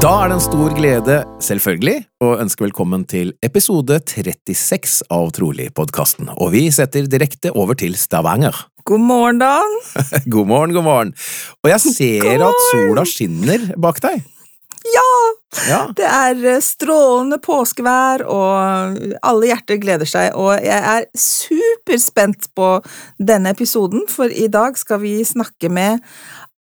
[0.00, 6.30] Da er det en stor glede, selvfølgelig, å ønske velkommen til episode 36 av Trolig-podkasten.
[6.40, 8.56] Og vi setter direkte over til Stavanger.
[8.88, 9.76] God morgen, Dan.
[10.32, 11.12] God morgen, god morgen.
[11.60, 14.24] Og jeg ser at sola skinner bak deg.
[14.88, 15.04] Ja!
[15.68, 15.82] Ja.
[15.92, 20.32] Det er eh, strålende påskevær, og alle hjerter gleder seg.
[20.32, 22.72] Og jeg er superspent på
[23.20, 26.00] denne episoden, for i dag skal vi snakke med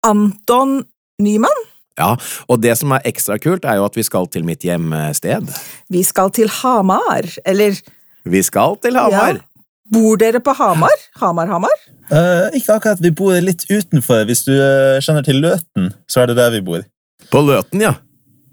[0.03, 0.81] Anton
[1.23, 1.68] Nyman.
[1.99, 2.13] Ja,
[2.47, 5.51] og det som er ekstra kult, er jo at vi skal til mitt hjemsted.
[5.91, 7.27] Vi skal til Hamar.
[7.45, 7.77] Eller
[8.25, 9.39] Vi skal til Hamar.
[9.39, 9.45] Ja.
[9.89, 11.01] Bor dere på Hamar?
[11.17, 11.79] Hamar-Hamar?
[12.09, 14.21] Uh, ikke akkurat, vi bor litt utenfor.
[14.29, 16.85] Hvis du uh, kjenner til Løten, så er det der vi bor.
[17.33, 17.95] På Løten, ja.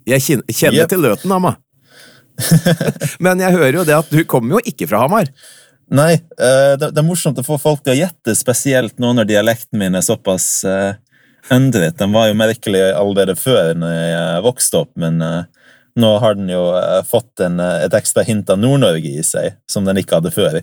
[0.08, 0.90] Jeg kjenner yep.
[0.92, 1.56] til Løten, Amma.
[3.24, 5.28] Men jeg hører jo det at du kommer jo ikke fra Hamar.
[5.92, 9.28] Nei, uh, det, det er morsomt å få folk til å gjette, spesielt nå når
[9.28, 10.96] dialekten min er såpass uh,
[11.52, 11.96] endret.
[11.98, 15.44] Den var jo merkelig allerede før når jeg eh, vokste opp, men eh,
[15.96, 19.56] nå har den jo eh, fått en, eh, et ekstra hint av Nord-Norge i seg,
[19.70, 20.60] som den ikke hadde før.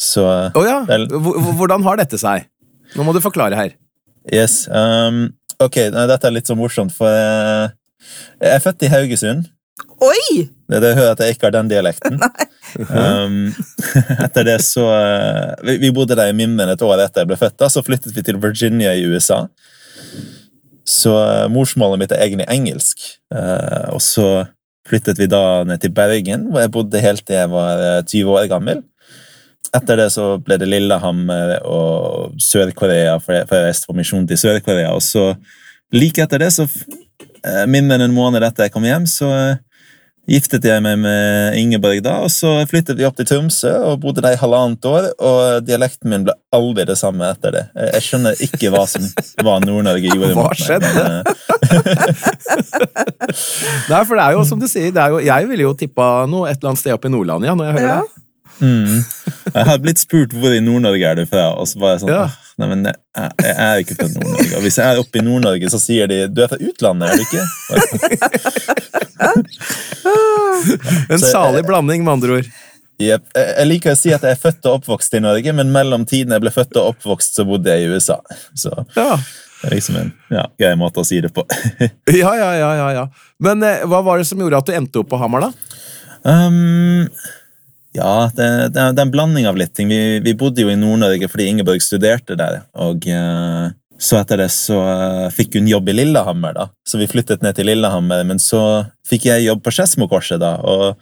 [0.00, 0.78] Så eh, Å ja,
[1.58, 2.46] Hvordan har dette seg?
[2.96, 3.76] Nå må du forklare her.
[4.32, 4.64] yes.
[4.68, 5.28] Um,
[5.62, 7.70] ok, dette er litt så morsomt, for eh,
[8.40, 9.48] jeg er født i Haugesund.
[10.00, 10.46] Oi!
[10.70, 12.16] Det, det hører at jeg ikke har den dialekten.
[12.88, 13.50] um,
[14.24, 17.38] etter det så eh, vi, vi bodde der i Mimmen et år etter jeg ble
[17.40, 17.58] født.
[17.60, 19.42] da, Så flyttet vi til Virginia i USA.
[20.90, 23.04] Så eh, morsmålet mitt er egentlig engelsk.
[23.34, 24.28] Eh, og så
[24.88, 28.32] flyttet vi da ned til Bergen, hvor jeg bodde helt til jeg var eh, 20
[28.38, 28.82] år gammel.
[29.76, 34.90] Etter det så ble det Lillehammer og Sør-Korea, for jeg reiste på misjon til Sør-Korea.
[34.96, 35.28] Og så
[35.94, 39.60] like etter det, så eh, mindre enn en måned etter jeg kom hjem, så eh,
[40.28, 44.22] giftet jeg meg med Ingeborg da, og så flyttet vi opp til Tromsø og bodde
[44.22, 47.64] der i halvannet år, og dialekten min ble aldri det samme etter det.
[47.96, 49.02] Jeg skjønner ikke hva som
[49.42, 50.60] var Nord-Norge gjorde Hva mot meg.
[50.60, 50.90] skjedde?
[50.94, 51.22] men, eh,
[53.90, 56.10] Nei, for det er jo som du sier, det er jo, jeg ville jo tippa
[56.30, 58.00] noe et eller annet sted oppe i Nordland, ja, når jeg hører Ja.
[58.04, 58.26] det.
[58.60, 59.04] Mm.
[59.54, 62.14] Jeg har blitt spurt hvor i Nord-Norge er du fra, og så var jeg sånn
[62.14, 62.26] Ja.
[62.60, 62.96] Nei, men jeg,
[63.40, 64.52] jeg er ikke fra Nord-Norge.
[64.58, 67.14] Og hvis jeg er oppe i Nord-Norge, så sier de du er fra utlandet, er
[67.16, 67.44] du ikke?
[71.10, 72.46] En salig blanding, med andre ord.
[73.00, 76.04] Jeg jeg liker å si at jeg er født og oppvokst i Norge, men mellom
[76.08, 78.18] tiden jeg ble født og oppvokst, så bodde jeg i USA.
[78.52, 79.16] Så Ja.
[79.62, 81.46] det er liksom en ja, grei måte å si det på.
[82.20, 83.04] Ja, ja, ja, ja, ja.
[83.40, 85.52] Men eh, hva var det som gjorde at du endte opp på Hamar, da?
[86.28, 87.08] Um,
[87.96, 89.90] ja, det, det, det er en blanding av litt ting.
[89.90, 92.62] Vi, vi bodde jo i Nord-Norge fordi Ingeborg studerte der.
[92.78, 96.68] Og eh, så etter det så eh, fikk hun jobb i Lillehammer, da.
[96.86, 98.22] Så vi flyttet ned til Lillehammer.
[98.28, 98.62] Men så
[99.10, 100.54] fikk jeg jobb på Skedsmokorset, da.
[100.62, 100.94] Og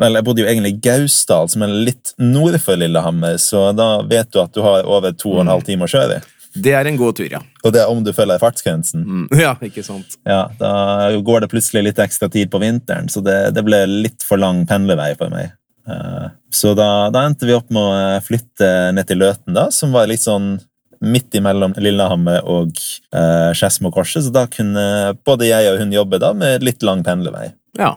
[0.00, 3.88] vel, jeg bodde jo egentlig i Gausdal, som er litt nord for Lillehammer, så da
[4.02, 6.30] vet du at du har over to og en halv time å kjøre i.
[6.54, 7.40] Det er en god tur, ja.
[7.66, 9.02] Og det er om du følger fartsgrensen.
[9.02, 9.26] Mm.
[9.44, 10.18] Ja, ikke sant.
[10.26, 14.26] Ja, Da går det plutselig litt ekstra tid på vinteren, så det, det ble litt
[14.26, 15.54] for lang pendlevei for meg.
[15.88, 19.68] Eh, Så da, da endte vi opp med å eh, flytte ned til Løten, da,
[19.74, 20.56] som var litt sånn
[21.04, 22.78] midt imellom Lillehammer og
[23.12, 27.50] uh, Skedsmokorset, så da kunne både jeg og hun jobbe da med litt lang pendlevei.
[27.76, 27.90] Ja.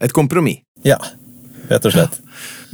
[0.00, 0.62] Et kompromiss.
[0.86, 0.96] Ja,
[1.70, 2.18] rett og slett.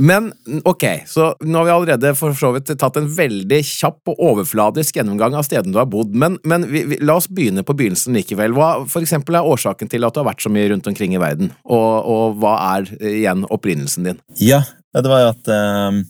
[0.01, 0.31] Men
[0.65, 4.97] ok, så nå har vi allerede for så vidt tatt en veldig kjapp og overfladisk
[4.97, 8.17] gjennomgang av stedene du har bodd, men, men vi, vi, la oss begynne på begynnelsen
[8.17, 8.57] likevel.
[8.57, 11.23] Hva for eksempel er årsaken til at du har vært så mye rundt omkring i
[11.23, 14.23] verden, og, og hva er eh, igjen opprinnelsen din?
[14.41, 14.63] Ja,
[14.97, 16.01] det var jo at uh,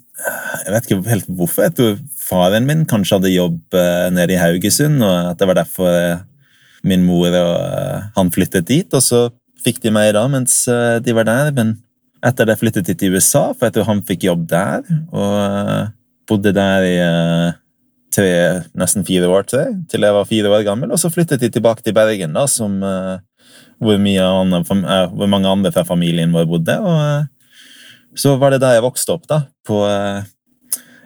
[0.64, 1.66] Jeg vet ikke helt hvorfor.
[1.66, 5.60] Jeg tror faren min kanskje hadde jobb uh, nede i Haugesund, og at det var
[5.60, 6.24] derfor uh,
[6.86, 8.88] min mor og han flyttet dit.
[8.96, 9.26] Og så
[9.60, 10.62] fikk de meg da mens
[11.04, 11.74] de var der, men
[12.26, 15.90] etter det flyttet jeg til USA, for jeg tror han fikk jobb der, og eh,
[16.28, 17.58] bodde der i eh,
[18.14, 18.30] tre,
[18.78, 21.50] nesten fire år, tror jeg, til jeg var fire år gammel, og så flyttet de
[21.52, 23.16] tilbake til Bergen, da, som eh,
[23.80, 24.62] hvor, andre,
[25.14, 26.76] hvor mange andre fra familien vår bodde.
[26.80, 29.80] Og så var det der jeg vokste opp, da, på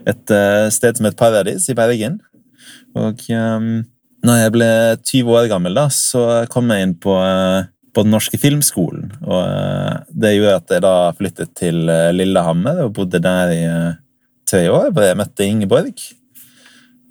[0.05, 0.33] et
[0.75, 2.19] sted som het Paradis i Bergen.
[2.99, 3.85] Og um,
[4.25, 4.71] når jeg ble
[5.05, 9.09] 20 år gammel, da, så kom jeg inn på, eh, på Den norske filmskolen.
[9.23, 13.63] Og eh, det gjorde at jeg da flyttet til eh, Lillehammer og bodde der i
[13.69, 13.97] eh,
[14.51, 16.05] tre år, hvor jeg møtte Ingeborg.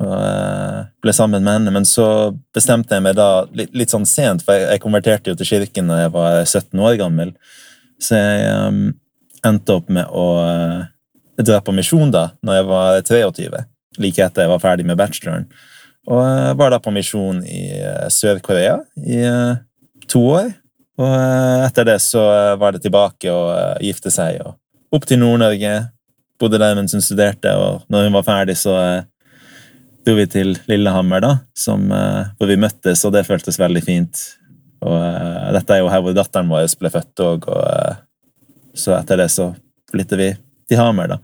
[0.03, 4.43] Og ble sammen med henne, men så bestemte jeg meg da litt, litt sånn sent,
[4.45, 7.31] for jeg, konverterte jo til kirken da jeg var 17 år gammel,
[8.01, 8.81] så jeg um,
[9.45, 10.81] endte opp med å uh,
[11.39, 13.61] dra på misjon da når jeg var 23,
[14.03, 15.45] like etter jeg var ferdig med bacheloren.
[16.09, 19.21] Og jeg var da på misjon i uh, Sør-Korea i
[20.11, 20.51] to år.
[21.01, 24.57] Og eh, etter det så eh, var det tilbake og eh, gifte seg og
[24.93, 25.73] opp til Nord-Norge.
[26.41, 28.75] Bodde der mens hun studerte, og når hun var ferdig, så
[30.05, 34.21] dro vi til Lillehammer, da, som, hvor vi møttes, og det føltes veldig fint.
[34.83, 34.97] Og
[35.55, 39.47] dette er jo her hvor datteren vår ble født òg, og så etter det så
[39.93, 40.29] flytter vi
[40.69, 41.19] til Hamar, da.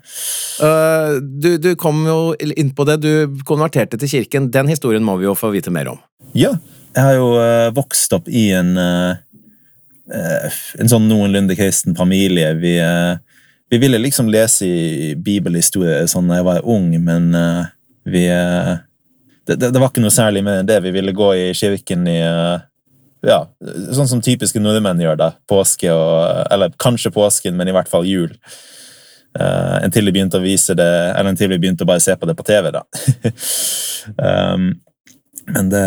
[0.64, 4.50] Uh, du, du kom jo inn på det, du konverterte til kirken.
[4.54, 6.02] Den historien må vi jo få vite mer om.
[6.38, 6.56] Ja,
[6.96, 7.34] jeg har jo
[7.76, 8.74] vokst opp i en
[10.10, 12.54] en sånn noenlunde kristen familie.
[12.58, 13.18] Vi, eh,
[13.70, 17.66] vi ville liksom lese i bibelhistorie sånn da jeg var ung, men eh,
[18.10, 18.78] vi eh,
[19.46, 20.80] det, det, det var ikke noe særlig mer enn det.
[20.86, 22.66] Vi ville gå i kirken i eh,
[23.26, 23.40] ja,
[23.96, 25.30] sånn som typiske nordmenn gjør, da.
[25.50, 28.32] Påske og Eller kanskje påsken, men i hvert fall jul.
[29.40, 32.26] Uh, inntil vi begynte å vise det Eller inntil vi begynte å bare se på
[32.26, 32.82] det på TV, da.
[34.56, 34.72] um,
[35.54, 35.84] men det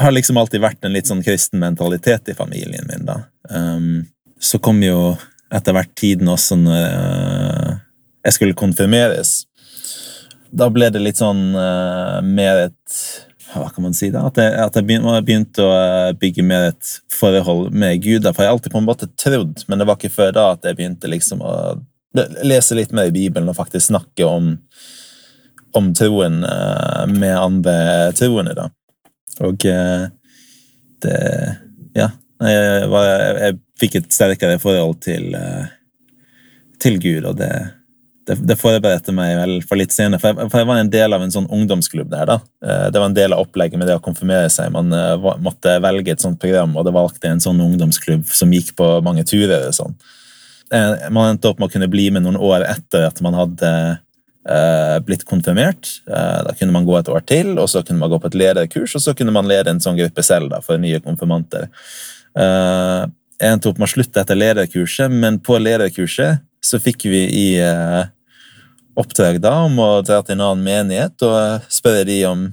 [0.00, 3.20] har liksom alltid vært en litt sånn kristen mentalitet i familien min, da.
[3.50, 4.06] Um,
[4.40, 5.14] så kom jo
[5.54, 7.76] etter hvert tiden også når uh,
[8.24, 9.44] jeg skulle konfirmeres.
[10.54, 12.98] Da ble det litt sånn uh, mer et
[13.54, 14.24] Hva kan man si, da?
[14.26, 18.24] At jeg, at jeg begynte, begynte å uh, bygge mer et forhold med Gud.
[18.24, 20.48] da, For jeg har alltid på en måte trodd, men det var ikke før da
[20.56, 21.54] at jeg begynte liksom å
[22.46, 24.52] lese litt mer i Bibelen og faktisk snakke om,
[25.74, 27.76] om troen uh, med andre
[28.18, 28.68] troende, da.
[29.42, 30.10] Og uh,
[31.04, 31.20] det
[31.94, 32.10] Ja.
[32.44, 33.06] Jeg, var,
[33.38, 35.70] jeg, fikk et sterkere forhold til, uh,
[36.82, 37.50] til Gud, og det,
[38.26, 40.20] det, det forberedte meg vel for litt senere.
[40.20, 42.26] For jeg, for jeg, var en del av en sånn ungdomsklubb der.
[42.32, 42.36] da.
[42.90, 44.74] Det var en del av opplegget med det å konfirmere seg.
[44.74, 44.92] Man
[45.46, 49.24] måtte velge et sånt program, og det valgte en sånn ungdomsklubb som gikk på mange
[49.30, 49.70] turer.
[49.70, 49.96] og sånn.
[51.14, 53.72] Man endte opp med å kunne bli med noen år etter at man hadde
[55.06, 55.88] blitt konfirmert.
[56.08, 58.38] Uh, da kunne man gå et år til, og så kunne man gå på et
[58.42, 61.70] lederkurs, og så kunne man lede en sånn gruppe selv da, for nye konfirmanter.
[62.36, 63.08] Uh,
[63.40, 67.48] jeg endte opp med å slutte etter lederkurset, men på lederkurset så fikk vi i
[68.96, 72.46] oppdrag da om å dra til en annen menighet og spørre de om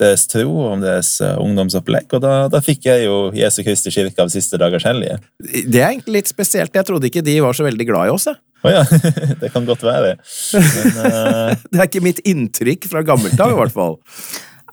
[0.00, 2.08] deres tro og om deres uh, ungdomsopplegg.
[2.16, 5.20] Og da, da, fikk jeg jo Jesu Kristi kirke av siste dagers hellige.
[5.38, 6.74] Det er egentlig litt spesielt.
[6.74, 8.28] Jeg trodde ikke de var så veldig glad i oss.
[8.30, 8.40] Jeg.
[8.66, 8.82] Å ja,
[9.42, 10.16] det kan godt være.
[10.56, 11.54] Men, uh...
[11.70, 13.98] det er ikke mitt inntrykk fra gammelt av, i hvert fall.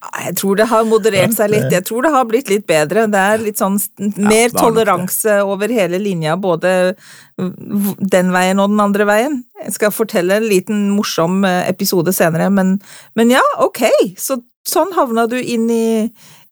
[0.03, 1.69] Jeg tror det har moderert seg litt.
[1.71, 3.05] Jeg tror det har blitt litt bedre.
[3.11, 3.77] Det er litt sånn
[4.17, 6.93] mer ja, toleranse over hele linja, både
[7.37, 9.39] den veien og den andre veien.
[9.63, 12.75] Jeg skal fortelle en liten morsom eh, episode senere, men,
[13.15, 13.85] men ja, ok.
[14.19, 15.87] Så sånn havna du inn i,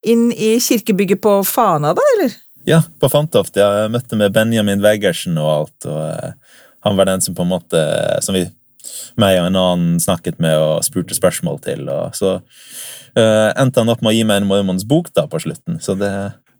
[0.07, 2.37] inn i kirkebygget på Fana, da, eller?
[2.67, 3.57] Ja, på Fantoft.
[3.57, 5.87] Jeg møtte med Benjamin Weggersen og alt.
[5.89, 7.81] og uh, Han var den som på en måte
[8.21, 8.45] som vi,
[9.19, 11.89] meg og en annen snakket med og spurte spørsmål til.
[11.89, 15.41] og så uh, endte han opp med å gi meg en mormons bok da på
[15.41, 15.81] slutten.
[15.81, 16.11] så det...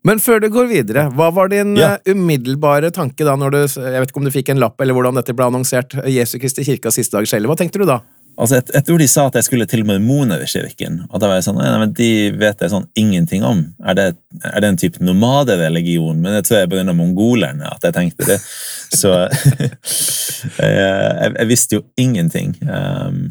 [0.01, 1.91] Men før du går videre, hva var din ja.
[2.09, 5.19] umiddelbare tanke da når du jeg vet ikke om du fikk en lapp eller hvordan
[5.19, 7.51] dette ble annonsert, Jesu Kristi kirka siste dag selv?
[7.51, 7.99] Hva tenkte du da?
[8.39, 11.01] Altså, jeg, jeg, tror de sa at jeg skulle til Mormonerkirken.
[11.09, 13.63] Og da var jeg sånn, De vet jeg sånn ingenting om.
[13.85, 14.05] Er det,
[14.47, 16.21] er det en type nomadereligion?
[16.23, 18.39] Men det tror jeg begynner mongolerne at jeg tenkte det.
[18.95, 19.71] Så jeg,
[20.57, 22.55] jeg, jeg, visste jo ingenting.
[22.65, 23.27] Um,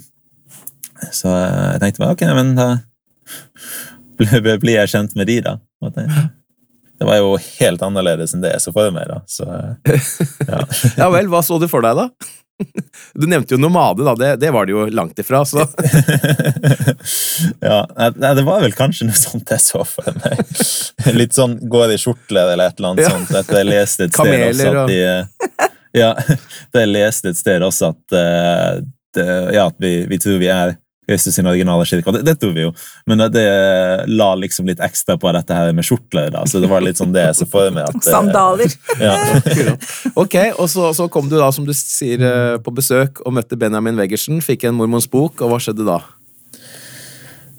[1.17, 2.69] så jeg tenkte bare ok, men da
[4.21, 5.57] blir jeg kjent med de, da.
[7.01, 9.09] Det var jo helt annerledes enn det jeg så for meg.
[9.09, 9.23] da.
[9.25, 9.47] Så,
[10.45, 10.61] ja.
[11.01, 12.35] ja vel, hva så du for deg, da?
[13.15, 14.15] Du nevnte jo nomade, da.
[14.17, 15.59] Det, det var det jo langt ifra, så
[17.61, 20.43] Ja, det var vel kanskje noe sånt jeg så for meg.
[21.17, 23.15] Litt sånn går i skjortler eller et eller annet ja.
[23.15, 23.33] sånt.
[23.43, 25.01] Etter jeg leste et sted også at de
[26.01, 26.13] Ja,
[26.71, 28.05] da jeg leste et sted også at,
[29.17, 29.27] det,
[29.57, 30.77] ja, at vi, vi tror vi er
[31.11, 32.15] Kristus sin originale kirke.
[32.17, 32.71] Det, det tror vi jo,
[33.11, 33.45] men det,
[34.11, 36.31] la liksom litt ekstra på dette her med skjortler.
[36.35, 37.91] da, så det var litt sånn det jeg så for meg.
[37.91, 38.07] at...
[38.07, 38.73] Sandaler.
[39.01, 39.15] Ja.
[40.23, 43.59] ok, og så, så, kom du da, som du sier, eh, på besøk og møtte
[43.59, 46.01] Benjamin Weggersen, fikk en mormons bok, og hva skjedde da?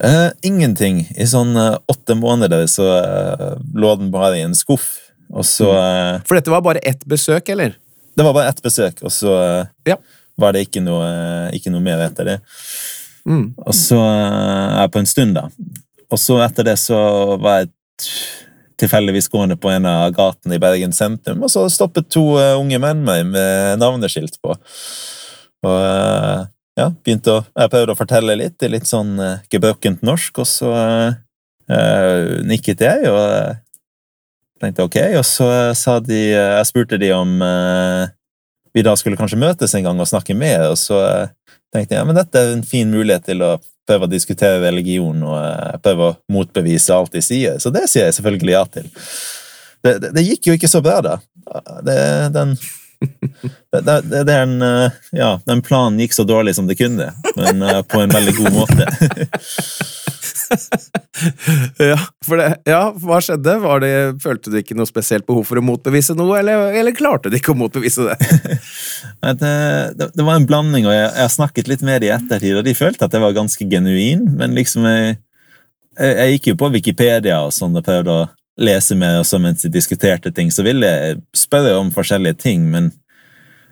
[0.01, 1.03] Uh, ingenting.
[1.13, 4.95] I sånn uh, åtte måneder så uh, lå den bare i en skuff.
[5.31, 7.77] Og så eh, For dette var bare ett besøk, eller?
[8.15, 9.97] Det var bare ett besøk, og så eh, Ja.
[10.35, 12.37] var det ikke noe, eh, ikke noe mer etter det.
[13.27, 13.51] Mm.
[13.57, 15.47] Og så eh, er jeg på en stund, da.
[16.11, 16.99] Og så etter det så
[17.41, 17.71] var jeg
[18.81, 22.81] tilfeldigvis gående på en av gatene i Bergen sentrum, og så stoppet to eh, unge
[22.81, 24.55] menn meg med navneskilt på.
[25.61, 26.47] Og eh,
[26.79, 30.47] ja, begynte å Jeg prøvde å fortelle litt i litt sånn uh, gebrokkent norsk, og
[30.47, 30.71] så
[32.47, 33.59] nikket jeg og
[34.59, 35.45] tenkte ok, og så
[35.77, 37.29] sa de Jeg spurte de om
[38.75, 40.99] vi da skulle kanskje møtes en gang og snakke mer, og så
[41.71, 43.55] tenkte jeg ja, men dette er en fin mulighet til å
[43.87, 48.09] prøve å diskutere religion og eh, prøve å motbevise alt de sier, så det sier
[48.09, 48.91] jeg selvfølgelig ja til.
[49.81, 51.15] Det, det, det gikk jo ikke så bra, da.
[51.81, 51.97] Det,
[52.35, 52.53] den,
[53.01, 53.95] det, det,
[54.27, 57.81] det er en, eh, ja, den planen gikk så dårlig som det kunne, men eh,
[57.87, 58.91] på en veldig god måte.
[61.81, 63.55] Ja, det, ja, hva skjedde?
[63.83, 63.93] Det,
[64.23, 67.53] følte du ikke noe spesielt behov for å motbevise noe, eller, eller klarte du ikke
[67.53, 68.17] å motbevise det?
[69.21, 69.51] Det,
[69.97, 72.55] det, det var en blanding, og jeg, jeg har snakket litt med de i ettertid,
[72.57, 75.15] og de følte at jeg var ganske genuin, men liksom jeg,
[75.99, 78.25] jeg, jeg gikk jo på Wikipedia og sånn og prøvde å
[78.61, 82.89] lese mer også mens de diskuterte ting, så ville jeg spørre om forskjellige ting, men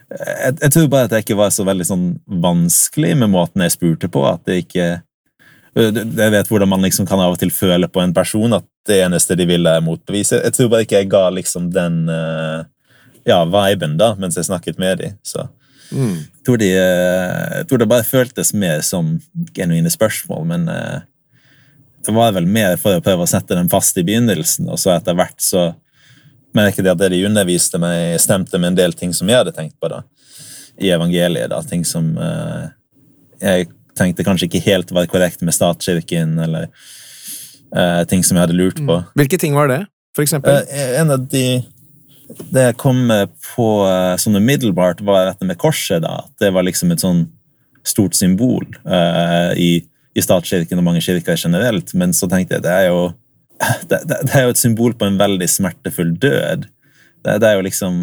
[0.10, 2.08] jeg, jeg tror bare at jeg ikke var så veldig sånn
[2.42, 4.88] vanskelig med måten jeg spurte på, at det ikke
[5.76, 9.04] jeg vet hvordan man liksom kan av og til føle på en person at det
[9.06, 10.42] eneste de vil, er motbevise.
[10.44, 12.64] Jeg tror bare ikke jeg ga liksom den eh,
[13.30, 15.18] ja, viben da, mens jeg snakket med dem.
[15.24, 15.48] Så
[15.92, 16.18] Mm.
[16.22, 19.16] jeg tror, de, eh, jeg tror det bare føltes mer som
[19.58, 21.00] genuine spørsmål, men eh,
[22.06, 24.94] det var vel mer for å prøve å sette dem fast i begynnelsen, og så
[24.94, 25.64] etter hvert så
[26.54, 29.56] merket jeg at det de underviste meg, stemte med en del ting som jeg hadde
[29.58, 30.04] tenkt på da,
[30.78, 31.50] i evangeliet.
[31.50, 32.70] da, Ting som eh,
[33.42, 36.70] jeg tenkte kanskje ikke helt var korrekt med statskirken, eller
[37.76, 39.02] uh, ting som jeg hadde lurt på.
[39.20, 39.84] Hvilke ting var det,
[40.18, 40.64] for eksempel?
[40.70, 41.62] Uh, en av de
[42.30, 43.10] Det jeg kom
[43.56, 43.68] på
[44.22, 46.04] sånn umiddelbart, var dette med korset.
[46.04, 47.24] da, det var liksom et sånn
[47.82, 49.82] stort symbol uh, i,
[50.14, 51.94] i statskirken og mange kirker generelt.
[51.98, 53.02] Men så tenkte jeg det er jo
[53.90, 56.68] det, det, det er jo et symbol på en veldig smertefull død.
[57.26, 58.02] Det, det er jo liksom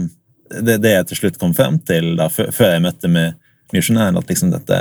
[0.62, 3.36] det, det jeg til slutt kom frem til da, før, jeg møtte med
[3.74, 4.80] misjonæren, at liksom dette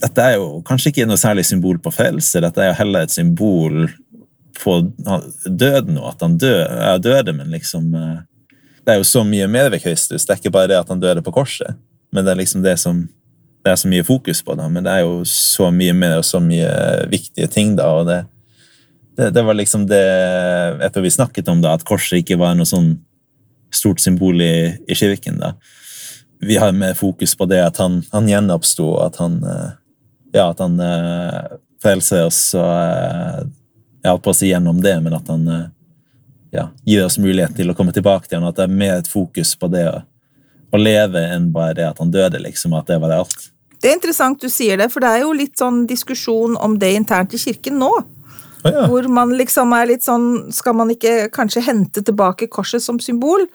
[0.00, 3.14] dette er jo kanskje ikke noe særlig symbol på frelse, dette er jo heller et
[3.14, 3.84] symbol
[4.60, 4.80] på
[5.46, 6.56] døden og at han dø,
[7.02, 8.18] døde, men liksom eh,
[8.80, 10.24] Det er jo så mye mer ved Kristus.
[10.24, 11.76] Det er ikke bare det at han døde på korset,
[12.10, 13.02] men det er liksom det som
[13.60, 14.68] det er så mye fokus på, da.
[14.72, 16.70] Men det er jo så mye mer og så mye
[17.12, 18.22] viktige ting, da, og det,
[19.20, 20.00] det, det var liksom det
[20.94, 22.94] tror vi snakket om da, at korset ikke var noe sånn
[23.70, 25.52] stort symbol i, i kirken, da.
[26.40, 29.68] Vi har mer fokus på det at han, han gjenoppsto, at han eh,
[30.32, 33.42] Ja, at han eh, frelser oss og eh,
[34.00, 35.66] Jeg holdt på å si gjennom det, men at han eh,
[36.54, 39.10] ja, gir oss mulighet til å komme tilbake til han, at det er mer et
[39.10, 39.98] fokus på det å,
[40.72, 43.50] å leve enn bare det at han døde, liksom, at det var det alt.
[43.80, 46.94] Det er interessant du sier det, for det er jo litt sånn diskusjon om det
[46.96, 47.92] internt i kirken nå.
[48.64, 48.86] Ja.
[48.90, 53.46] Hvor man liksom er litt sånn Skal man ikke kanskje hente tilbake korset som symbol?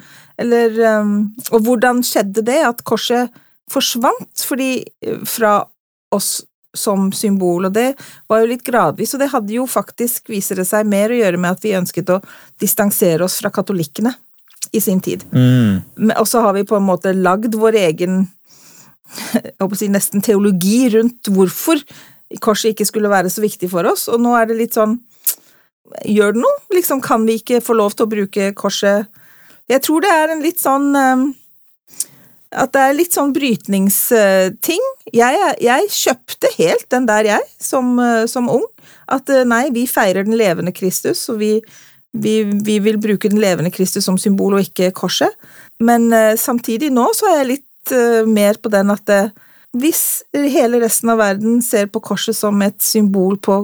[0.42, 1.16] Eller um,
[1.52, 2.62] Og hvordan skjedde det?
[2.66, 3.34] At korset
[3.72, 5.60] forsvant fordi eh, fra
[6.14, 6.44] oss
[6.76, 7.94] som symbol, og det
[8.30, 11.40] var jo litt gradvis, og det hadde jo faktisk, viser det seg, mer å gjøre
[11.40, 12.20] med at vi ønsket å
[12.62, 14.12] distansere oss fra katolikkene
[14.76, 15.24] i sin tid.
[15.32, 16.12] Mm.
[16.20, 18.26] Og så har vi på en måte lagd vår egen
[19.34, 21.80] jeg håper å si nesten teologi rundt hvorfor
[22.42, 25.00] korset ikke skulle være så viktig for oss, og nå er det litt sånn
[26.02, 26.62] Gjør det noe?
[26.74, 29.06] Liksom, kan vi ikke få lov til å bruke korset
[29.70, 31.22] Jeg tror det er en litt sånn eh,
[32.58, 34.82] At det er litt sånn brytningsting.
[35.14, 38.66] Jeg, jeg kjøpte helt den der, jeg, som, eh, som ung.
[39.12, 41.52] At eh, nei, vi feirer den levende Kristus, og vi,
[42.18, 45.36] vi, vi vil bruke den levende Kristus som symbol, og ikke korset.
[45.84, 49.34] Men eh, samtidig nå så er jeg litt mer på den at eh,
[49.76, 53.60] hvis hele resten av verden ser på korset som et symbol på,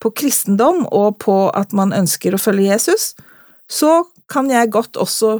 [0.00, 3.14] på kristendom, og på at man ønsker å følge Jesus,
[3.70, 5.38] så kan jeg godt også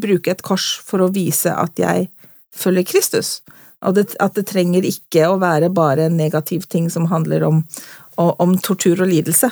[0.00, 2.08] bruke et kors for å vise at jeg
[2.56, 3.40] følger Kristus.
[3.84, 7.62] Og det, at det trenger ikke å være bare en negativ ting som handler om,
[8.20, 9.48] om, tortur og lidelse.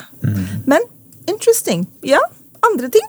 [0.69, 0.85] Men
[1.29, 1.87] interesting.
[2.05, 2.21] Ja,
[2.65, 3.07] andre ting.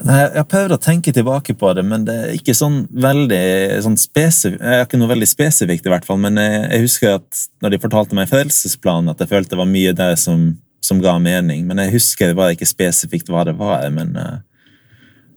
[0.00, 4.62] Jeg prøvd å tenke tilbake på det, men det er ikke sånn veldig sånn spesifikt
[4.62, 7.74] Jeg har ikke noe veldig spesifikt, i hvert fall, men jeg, jeg husker at når
[7.74, 10.46] de fortalte meg frelsesplanen, at jeg følte det var mye der som,
[10.80, 11.66] som ga mening.
[11.68, 13.84] Men jeg husker bare ikke spesifikt hva det var.
[13.92, 14.38] men eh,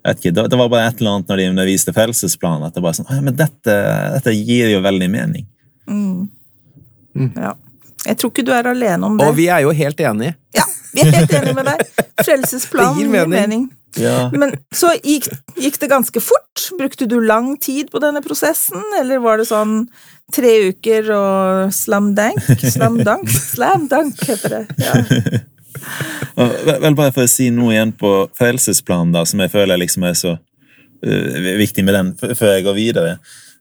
[0.03, 2.83] jeg vet ikke, det, var bare et eller annet når de underviste frelsesplanen, at det
[2.83, 3.75] bare sånn, ja, men dette,
[4.15, 5.45] dette gir jo veldig mening.
[7.35, 7.53] Ja.
[8.03, 9.27] Jeg tror ikke du er alene om det.
[9.27, 10.35] Og vi er jo helt enige.
[10.55, 11.87] Ja, vi er helt enige med deg.
[12.25, 13.31] Frelsesplanen gir mening.
[13.31, 13.65] gir mening.
[13.95, 14.29] Ja.
[14.33, 15.27] Men så gikk,
[15.59, 16.65] gikk det ganske fort?
[16.77, 19.83] Brukte du lang tid på denne prosessen, eller var det sånn
[20.33, 22.41] tre uker og slam dank?
[22.61, 23.29] Slam dank?
[23.53, 24.63] Slam dank, heter det.
[24.81, 25.41] Ja.
[26.35, 30.15] Vel, bare for å si noe igjen på frelsesplanen, da, som jeg føler liksom er
[30.17, 33.17] så uh, viktig med den før jeg går videre.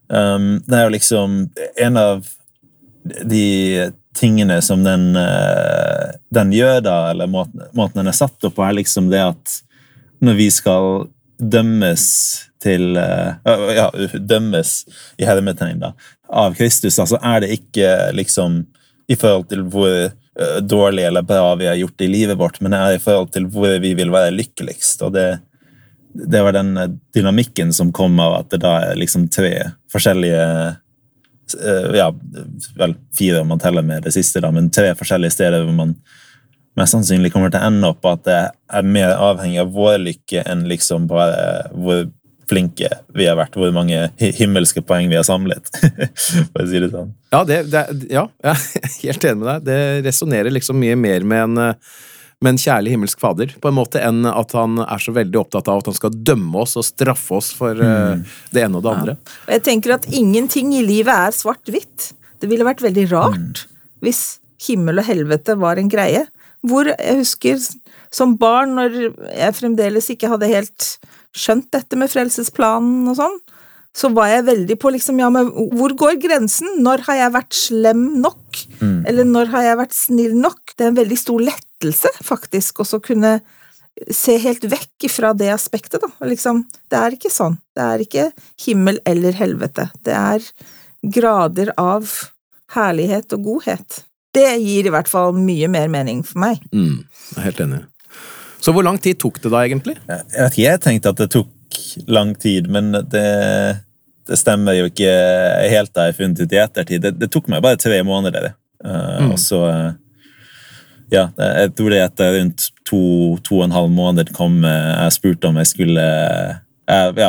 [0.09, 1.43] Um, det er jo liksom
[1.87, 2.25] en av
[3.03, 8.57] de tingene som den, uh, den gjør, da, eller måten, måten den er satt opp
[8.57, 9.59] på, er liksom det at
[10.23, 11.07] når vi skal
[11.43, 12.05] dømmes
[12.63, 13.39] til uh,
[13.75, 14.83] Ja, dømmes
[15.19, 15.93] i hermetegn, da,
[16.31, 18.63] av Kristus, altså så er det ikke liksom
[19.11, 22.73] i forhold til hvor eh, dårlig eller bra vi har gjort i livet vårt, men
[22.73, 25.03] det er i forhold til hvor vi vil være lykkeligst.
[25.07, 25.27] Og det,
[26.15, 29.53] det var den eh, dynamikken som kom av at det da er liksom tre
[29.93, 32.09] forskjellige eh, Ja,
[32.79, 35.97] vel fire om man teller med det siste, da, men tre forskjellige steder hvor man
[36.79, 38.41] mest sannsynlig kommer til å ende opp at det
[38.73, 42.07] er mer avhengig av vår lykke enn liksom bare hvor
[42.53, 45.69] flinke vi har vært, hvor mange himmelske poeng vi har samlet.
[46.53, 47.13] For å si det sånn.
[47.33, 49.69] Ja, det, det, ja, jeg er helt enig med deg.
[49.69, 51.95] Det resonnerer liksom mye mer med en, eh,
[52.43, 55.71] med en kjærlig himmelsk fader, på en måte, enn at han er så veldig opptatt
[55.73, 58.27] av at han skal dømme oss og straffe oss for mm.
[58.53, 59.17] det ene og det andre.
[59.47, 62.13] Og jeg tenker at ingenting i livet er svart-hvitt.
[62.43, 63.67] Det ville vært veldig rart
[64.03, 66.27] hvis himmel og helvete var en greie.
[66.63, 67.63] Hvor jeg husker
[68.13, 68.99] som barn, når
[69.33, 70.93] jeg fremdeles ikke hadde helt
[71.33, 73.39] skjønt dette med frelsesplanen og sånn,
[73.97, 76.79] så var jeg veldig på liksom, ja, men hvor går grensen?
[76.85, 78.63] Når har jeg vært slem nok?
[79.09, 80.61] Eller når har jeg vært snill nok?
[80.73, 83.35] Det er en veldig stor lettelse, faktisk, også kunne
[84.09, 86.09] se helt vekk ifra det aspektet, da.
[86.25, 87.59] Liksom, det er ikke sånn.
[87.77, 88.25] Det er ikke
[88.65, 89.91] himmel eller helvete.
[90.01, 90.49] Det er
[91.03, 92.09] grader av
[92.73, 94.01] herlighet og godhet.
[94.33, 96.61] Det gir i hvert fall mye mer mening for meg.
[96.73, 97.81] Mm, jeg er helt enig.
[98.63, 99.97] Så hvor lang tid tok det da, egentlig?
[100.09, 103.25] Jeg vet ikke, jeg tenkte at det tok lang tid, men det,
[104.31, 105.11] det stemmer jo ikke
[105.73, 107.03] helt da jeg funnet ut i ettertid.
[107.03, 108.53] Det, det tok meg bare tre måneder.
[108.83, 109.91] Uh, Og så uh,
[111.13, 113.03] Ja, jeg tror det etter rundt to,
[113.45, 116.07] to og en halv måned kom uh, jeg spurte om jeg skulle
[116.89, 117.29] Jeg ja,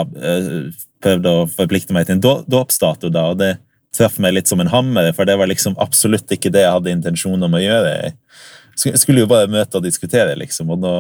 [1.03, 3.51] prøvde å forplikte meg til en då- dåpsdato, da, og det
[3.93, 6.93] traff meg litt som en hammer, for det var liksom absolutt ikke det jeg hadde
[6.93, 8.13] intensjon om å gjøre.
[8.83, 10.93] Jeg skulle- jo bare møte og diskutere, liksom, og nå,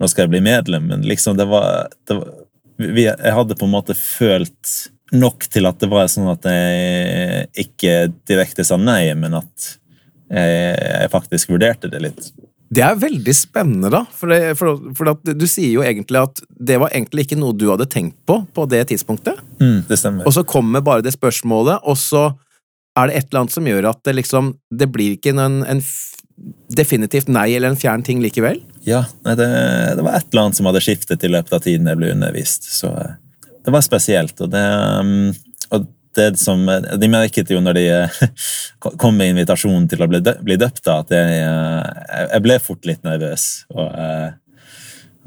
[0.00, 2.32] nå skal jeg bli medlem, men liksom det var, det var
[2.80, 7.48] vi, Jeg hadde på en måte følt nok til at det var sånn at jeg
[7.66, 9.76] ikke direkte sa nei, men at
[10.30, 12.30] jeg, jeg faktisk vurderte det litt.
[12.70, 14.04] Det er veldig spennende, da.
[14.14, 17.66] For, det, for, for du sier jo egentlig at det var egentlig ikke noe du
[17.72, 19.40] hadde tenkt på på det tidspunktet.
[19.58, 20.28] Mm, det stemmer.
[20.28, 22.28] Og så kommer bare det spørsmålet, og så
[22.98, 25.82] er det et eller annet som gjør at det liksom Det blir ikke en, en
[26.74, 28.62] definitivt nei eller en fjern ting likevel.
[28.86, 29.48] Ja, nei, det,
[29.98, 32.70] det var et eller annet som hadde skiftet i løpet av tiden jeg ble undervist.
[32.72, 33.16] Så eh,
[33.66, 34.38] det var spesielt.
[34.40, 34.62] Og det,
[35.02, 35.34] um,
[35.74, 38.20] og det som De merket jo når de eh,
[39.02, 43.48] kom med invitasjonen til å bli, døpt, at jeg, eh, jeg ble fort litt nervøs.
[43.76, 44.30] Og eh,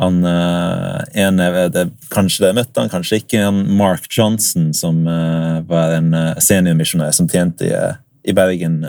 [0.02, 3.44] han ene det, Kanskje dere møtte han, kanskje ikke.
[3.46, 5.04] Han Mark Johnson, som
[5.70, 6.10] var en
[6.42, 7.76] seniormisjonær som tjente i,
[8.26, 8.82] i Bergen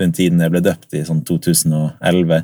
[0.00, 2.40] den tiden jeg ble døpt, i sånn 2011.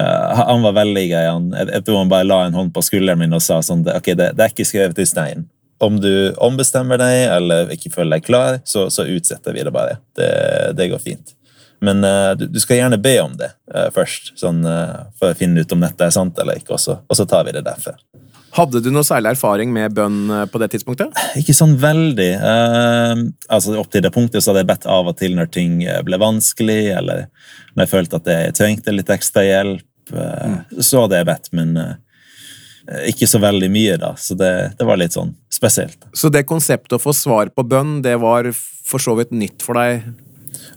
[0.00, 1.24] Eh, han var veldig grei.
[1.26, 4.12] Jeg, jeg tror han bare la en hånd på skulderen min og sa sånn Ok,
[4.16, 5.48] det, det er ikke skrevet i stein.
[5.80, 9.96] Om du ombestemmer deg eller ikke føler deg klar, så, så utsetter vi det bare.
[10.16, 10.32] Det,
[10.76, 11.32] det går fint.
[11.80, 15.38] Men uh, du, du skal gjerne be om det uh, først, sånn, uh, for å
[15.38, 17.64] finne ut om dette er sant eller ikke, og så, og så tar vi det
[17.64, 17.96] derfra.
[18.52, 21.14] Hadde du noe særlig erfaring med bønn på det tidspunktet?
[21.38, 22.32] Ikke sånn veldig.
[23.46, 26.18] altså Opp til det punktet så hadde jeg bedt av og til når ting ble
[26.18, 27.28] vanskelig, eller
[27.76, 29.86] når jeg følte at jeg trengte litt ekstra hjelp.
[30.10, 30.56] Mm.
[30.82, 31.78] Så hadde jeg bedt, men
[33.10, 34.14] ikke så veldig mye, da.
[34.18, 36.08] Så det, det var litt sånn spesielt.
[36.16, 39.78] Så det konseptet å få svar på bønn, det var for så vidt nytt for
[39.78, 40.10] deg?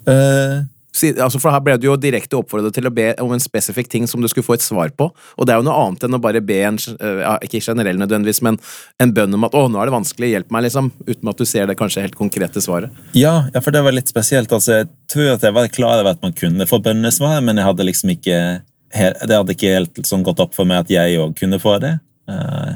[0.05, 3.89] Uh, Altså for Her ble du jo direkte oppfordret til å be om en spesifikk
[3.89, 5.07] ting som du skulle få et svar på.
[5.09, 8.43] Og det er jo noe annet enn å bare be en eh, ikke generell nødvendigvis,
[8.45, 8.59] men
[9.01, 10.91] en bønn om at 'å, nå er det vanskelig, hjelp meg', liksom.
[11.09, 12.93] Uten at du ser det kanskje helt konkrete svaret.
[13.17, 14.53] ja, ja, for det var litt spesielt.
[14.53, 17.65] Altså, jeg tror at jeg var klar over at man kunne få bønnesvar, men jeg
[17.65, 18.61] hadde liksom ikke
[18.93, 21.97] det hadde ikke helt sånn gått opp for meg at jeg òg kunne få det.
[22.29, 22.73] Eh,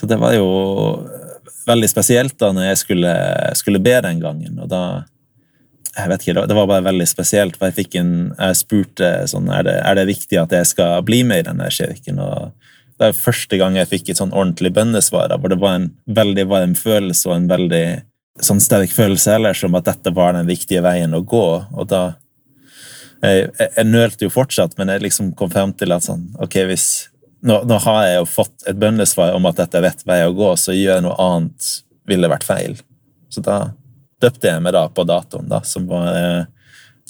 [0.00, 0.46] Så det var jo
[1.66, 3.12] veldig spesielt da når jeg skulle,
[3.54, 4.58] skulle be den gangen.
[4.58, 5.04] Og da
[5.92, 7.56] jeg vet ikke, Det var bare veldig spesielt.
[7.56, 11.02] for Jeg fikk en, jeg spurte sånn, er det, er det viktig at jeg skal
[11.02, 12.18] bli med i denne kirken.
[12.18, 12.52] og
[12.98, 16.48] Det er første gang jeg fikk et sånn ordentlig bønnesvar, hvor det var en veldig
[16.48, 18.02] varm følelse og en veldig
[18.40, 21.66] sånn sterk følelse ellers om at dette var den viktige veien å gå.
[21.72, 22.14] og da
[23.22, 26.58] jeg, jeg, jeg nølte jo fortsatt, men jeg liksom kom frem til at sånn, ok,
[26.70, 26.86] hvis,
[27.46, 30.34] nå, nå har jeg jo fått et bønnesvar om at dette er rett vei å
[30.36, 31.70] gå, så gjør jeg noe annet
[32.10, 32.80] ville vært feil.
[33.32, 33.60] Så da
[34.22, 36.42] døpte jeg meg da på datoen, da, som var eh,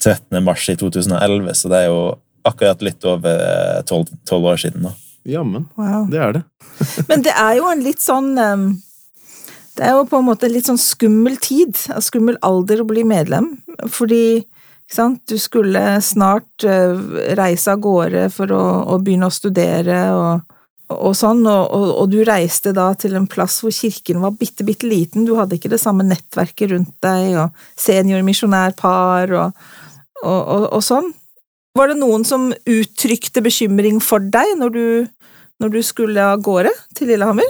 [0.03, 0.43] 13.
[0.45, 2.03] mars i 2011, så det er jo
[2.49, 4.89] akkurat litt over eh, tolv år siden.
[4.89, 4.95] da.
[5.29, 5.69] Jammen.
[5.79, 6.07] Wow.
[6.11, 6.43] Det er det.
[7.11, 8.65] Men det er jo en litt sånn um,
[9.77, 13.05] Det er jo på en måte en litt sånn skummel tid, skummel alder å bli
[13.07, 13.55] medlem,
[13.93, 14.43] fordi
[15.29, 16.97] du skulle snart uh,
[17.39, 20.43] reise av gårde for å, å begynne å studere og,
[20.93, 24.65] og sånn, og, og, og du reiste da til en plass hvor kirken var bitte,
[24.69, 29.65] bitte liten, du hadde ikke det samme nettverket rundt deg, og seniormisjonærpar og,
[30.23, 31.13] og, og sånn.
[31.79, 34.87] Var det noen som uttrykte bekymring for deg når du,
[35.63, 37.49] når du skulle av gårde til Lillehammer?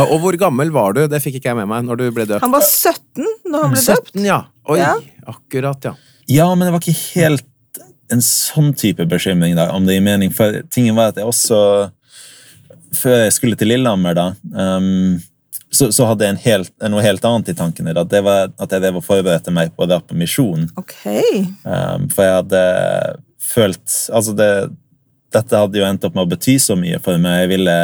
[0.00, 1.02] Og, og hvor gammel var du?
[1.10, 2.44] Det fikk ikke jeg med meg når du ble døpt.
[2.46, 4.14] Han var 17 når han ble døpt.
[4.14, 4.38] 17, ja.
[4.70, 4.94] Oi, Ja.
[5.28, 5.92] akkurat, ja.
[6.30, 7.46] Ja, men det var ikke helt
[8.10, 10.32] en sånn type bekymring, da, om det gir mening.
[10.34, 11.58] For tingen var at jeg også
[12.98, 15.20] Før jeg skulle til Lillehammer, da, um,
[15.70, 17.92] så, så hadde jeg en helt, noe helt annet i tankene.
[17.94, 18.02] Da.
[18.02, 20.64] Det var at jeg var forberedt forberedte meg på å dra på misjon.
[20.80, 20.96] Ok.
[21.62, 22.62] Um, for jeg hadde
[23.52, 24.50] følt Altså, det,
[25.30, 27.44] dette hadde jo endt opp med å bety så mye for meg.
[27.44, 27.76] Jeg ville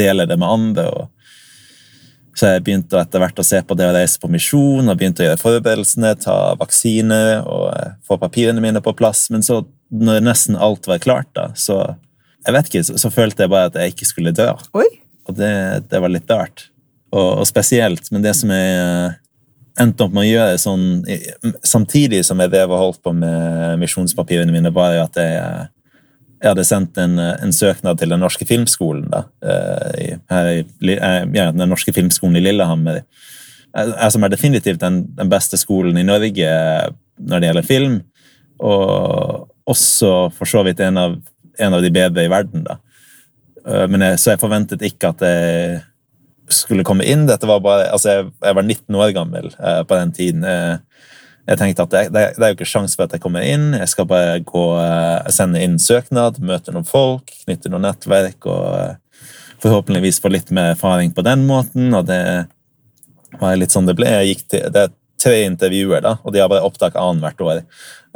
[0.00, 0.86] dele det med andre.
[0.92, 1.08] og
[2.38, 5.24] så jeg begynte etter hvert å se på det å reise på misjon, og begynte
[5.24, 9.26] å gjøre forberedelsene, ta vaksine og eh, få papirene mine på plass.
[9.34, 11.82] Men så, når nesten alt var klart, da, så
[12.46, 14.48] jeg vet ikke, så, så følte jeg bare at jeg ikke skulle dø.
[14.78, 14.86] Oi.
[15.28, 15.52] Og det,
[15.90, 16.68] det var litt rart.
[17.10, 19.18] Og, og spesielt, men det som jeg eh,
[19.82, 20.82] endte opp med å gjøre sånn
[21.66, 25.68] Samtidig som jeg drev og holdt på med misjonspapirene mine, var jo at jeg,
[26.40, 29.10] jeg hadde sendt en, en søknad til Den norske filmskolen.
[29.12, 30.12] da, eh, i,
[30.88, 33.02] i, eh, ja, Den norske filmskolen i Lillehammer.
[33.76, 36.48] Eh, Som er definitivt den, den beste skolen i Norge
[37.20, 38.00] når det gjelder film.
[38.60, 41.18] Og også for så vidt en av,
[41.60, 42.64] en av de bedre i verden.
[42.64, 42.80] da.
[43.86, 45.82] Men jeg, så jeg forventet ikke at jeg
[46.54, 47.26] skulle komme inn.
[47.28, 50.44] Dette var bare, altså jeg, jeg var 19 år gammel eh, på den tiden.
[50.44, 51.06] Eh,
[51.48, 53.72] jeg tenkte at det, det, det er jo ikke sjanse for at jeg kommer inn.
[53.78, 58.66] Jeg skal bare gå, eh, sende inn søknad, møte noen folk, knytte noen nettverk og
[58.76, 59.26] eh,
[59.62, 61.90] forhåpentligvis få litt mer erfaring på den måten.
[61.96, 62.22] Og det
[63.40, 64.12] var litt sånn det ble.
[64.46, 67.64] Til, det er tre intervjuer, da, og de har bare opptak annethvert år.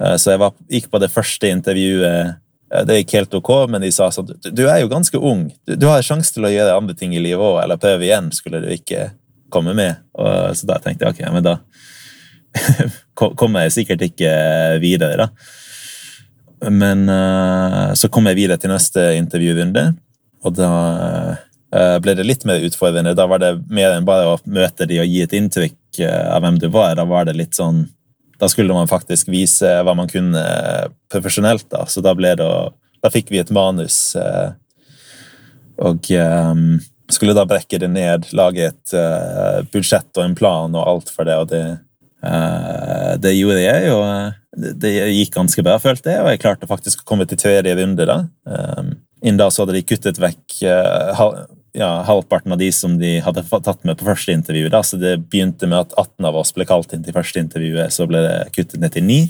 [0.01, 2.41] Eh, Så jeg var, gikk på det første intervjuet.
[2.85, 5.47] Det gikk helt ok, men de sa sånn du er jo ganske ung.
[5.67, 8.33] Du, du har sjanse til å gjøre andre ting i livet òg, eller prøve igjen,
[8.35, 9.13] skulle du ikke
[9.55, 10.01] komme med.
[10.19, 11.59] Og, så da tenkte jeg ok, men da
[13.19, 14.31] ko- kommer jeg sikkert ikke
[14.83, 16.69] videre, da.
[16.71, 19.89] Men eh, så kom jeg videre til neste intervjurunde,
[20.45, 20.69] og da
[21.75, 23.13] eh, ble det litt mer utfordrende.
[23.19, 26.45] Da var det mer enn bare å møte de og gi et inntrykk eh, av
[26.45, 26.95] hvem du var.
[26.99, 27.85] Da var det litt sånn
[28.41, 31.85] Da skulle man faktisk vise hva man kunne eh, profesjonelt, da.
[31.89, 32.73] Så da ble det å
[33.05, 34.55] Da fikk vi et manus, eh,
[35.85, 36.55] og eh,
[37.13, 41.29] skulle da brekke det ned, lage et eh, budsjett og en plan og alt for
[41.29, 41.77] det, og det eh,
[43.21, 47.03] det gjorde jeg, og eh, det, gikk ganske bra, følte jeg, og jeg klarte faktisk
[47.03, 48.23] å komme til tredje runde da.
[48.49, 51.21] Um, Innen da så hadde de kuttet vekk eh,
[51.75, 54.67] ja, halvparten av de som de hadde tatt med på første intervju.
[54.69, 54.83] Da.
[54.85, 58.05] Så det begynte med at 18 av oss ble kalt inn til første intervjuet, så
[58.11, 59.23] ble det kuttet ned til 9.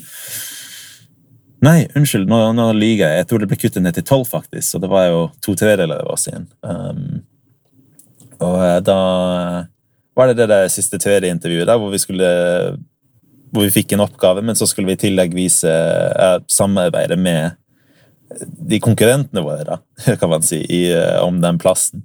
[1.65, 3.21] Nei, unnskyld, nå, nå lyver jeg.
[3.21, 4.67] Jeg tror det ble kuttet ned til 12, faktisk.
[4.67, 6.51] Så det var jo to tredjedeler av oss igjen.
[6.67, 7.23] Um,
[8.43, 8.99] og eh, da
[10.15, 12.31] var det det der siste tredje intervjuet, der, hvor vi skulle
[13.55, 17.55] hvor vi fikk en oppgave, men så skulle vi i tillegg vise uh, samarbeide med
[18.43, 19.79] de konkurrentene våre, da,
[20.21, 22.03] kan man si, i, uh, om den plassen.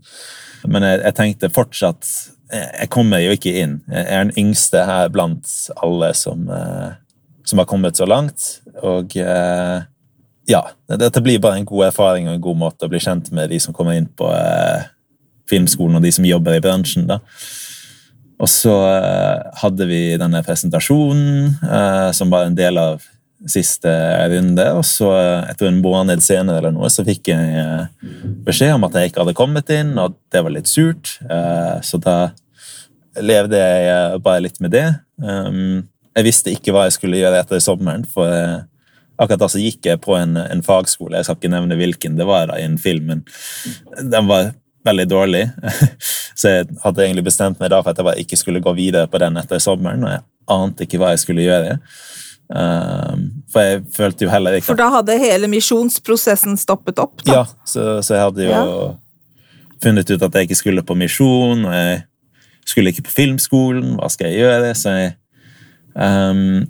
[0.69, 2.07] Men jeg, jeg tenkte fortsatt
[2.49, 3.77] Jeg kommer jo ikke inn.
[3.87, 5.47] Jeg er den yngste her blant
[5.79, 6.97] alle som, uh,
[7.47, 8.47] som har kommet så langt.
[8.81, 9.13] Og
[10.49, 13.51] ja, dette blir bare en god erfaring og en god måte å bli kjent med
[13.53, 14.27] de som kommer inn på
[15.49, 17.05] filmskolen, og de som jobber i bransjen.
[17.09, 17.19] da.
[18.39, 23.03] Og så eh, hadde vi denne presentasjonen, eh, som var en del av
[23.47, 23.91] siste
[24.31, 24.65] runde.
[24.75, 28.07] Og så, eh, etter en måned senere eller noe, så fikk jeg eh,
[28.47, 31.17] beskjed om at jeg ikke hadde kommet inn, og det var litt surt.
[31.23, 32.17] Eh, så da
[33.19, 34.87] levde jeg bare litt med det.
[35.19, 38.31] Um, jeg visste ikke hva jeg skulle gjøre etter sommeren, for
[39.19, 41.17] akkurat da så gikk jeg på en, en fagskole.
[41.17, 43.25] Jeg skal ikke nevne hvilken det var da, i en film, men
[43.99, 44.53] den var
[44.85, 45.43] veldig dårlig.
[46.39, 49.19] Så jeg hadde egentlig bestemt meg da for at jeg ikke skulle gå videre på
[49.21, 51.75] den etter sommeren, og jeg ante ikke hva jeg skulle gjøre.
[52.49, 57.35] Um, for jeg følte jo heller ikke For da hadde hele misjonsprosessen stoppet opp, da.
[57.35, 58.87] Ja, så, så jeg hadde jo Ja.
[59.83, 62.01] funnet ut at jeg ikke skulle på misjon, og jeg
[62.65, 63.93] skulle ikke på filmskolen.
[63.99, 64.73] Hva skal jeg gjøre?
[64.77, 65.13] Så jeg,
[65.93, 66.65] um,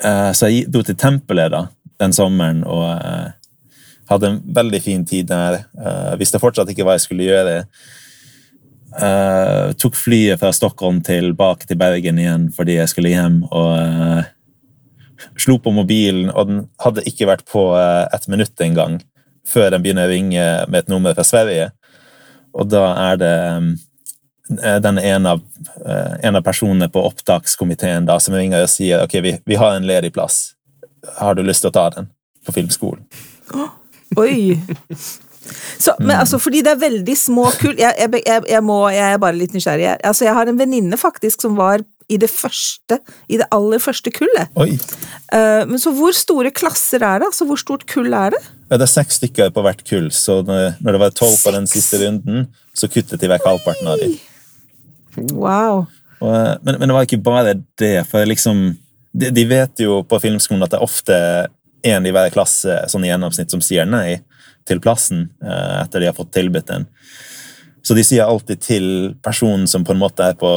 [0.00, 1.66] uh, så jeg dro til tempelet da,
[2.00, 3.28] den sommeren og, eh,
[4.14, 5.64] Hadde en veldig fin tid der.
[5.74, 7.60] Uh, visste fortsatt ikke hva jeg skulle gjøre.
[8.94, 13.40] Uh, tok flyet fra Stockholm tilbake til Bergen igjen fordi jeg skulle hjem.
[13.50, 14.22] og uh,
[15.40, 19.00] Slo på mobilen, og den hadde ikke vært på uh, et minutt engang
[19.48, 21.72] før den begynner å ringe med et nummer fra Sverige.
[22.54, 23.68] Og da er det um,
[24.84, 25.42] den ene av,
[26.22, 29.88] en av personene på opptakskomiteen da, som ringer og sier ok, vi, vi har en
[29.88, 30.54] ledig plass.
[31.18, 32.08] Har du lyst til å ta den
[32.46, 33.04] på filmskolen?
[33.52, 33.72] Oh.
[34.20, 34.56] Oi!
[35.78, 36.20] Så, men mm.
[36.22, 39.36] altså, fordi det er veldig små kull jeg, jeg, jeg, jeg, må, jeg er bare
[39.36, 39.90] litt nysgjerrig.
[40.00, 42.98] Altså, jeg har en venninne faktisk som var i det første,
[43.32, 44.52] i det aller første kullet.
[44.56, 47.30] Uh, men så hvor store klasser er det?
[47.30, 48.40] Altså, hvor stort kull er det?
[48.68, 51.68] Ja, det er seks stykker på hvert kull, så når det var tolv på den
[51.70, 54.16] siste runden, så kuttet de vekk halvparten av dem.
[55.32, 55.84] Wow.
[56.20, 58.66] Og, eh, men, men, det var ikke bare det, for liksom
[59.14, 61.18] de, de vet jo på filmskolen at det er ofte
[61.84, 64.22] én i hver klasse sånn i gjennomsnitt som sier nei
[64.68, 66.86] til plassen eh, etter de har fått tilbudt den.
[67.84, 68.86] Så de sier alltid til
[69.22, 70.50] personen som på en måte er på,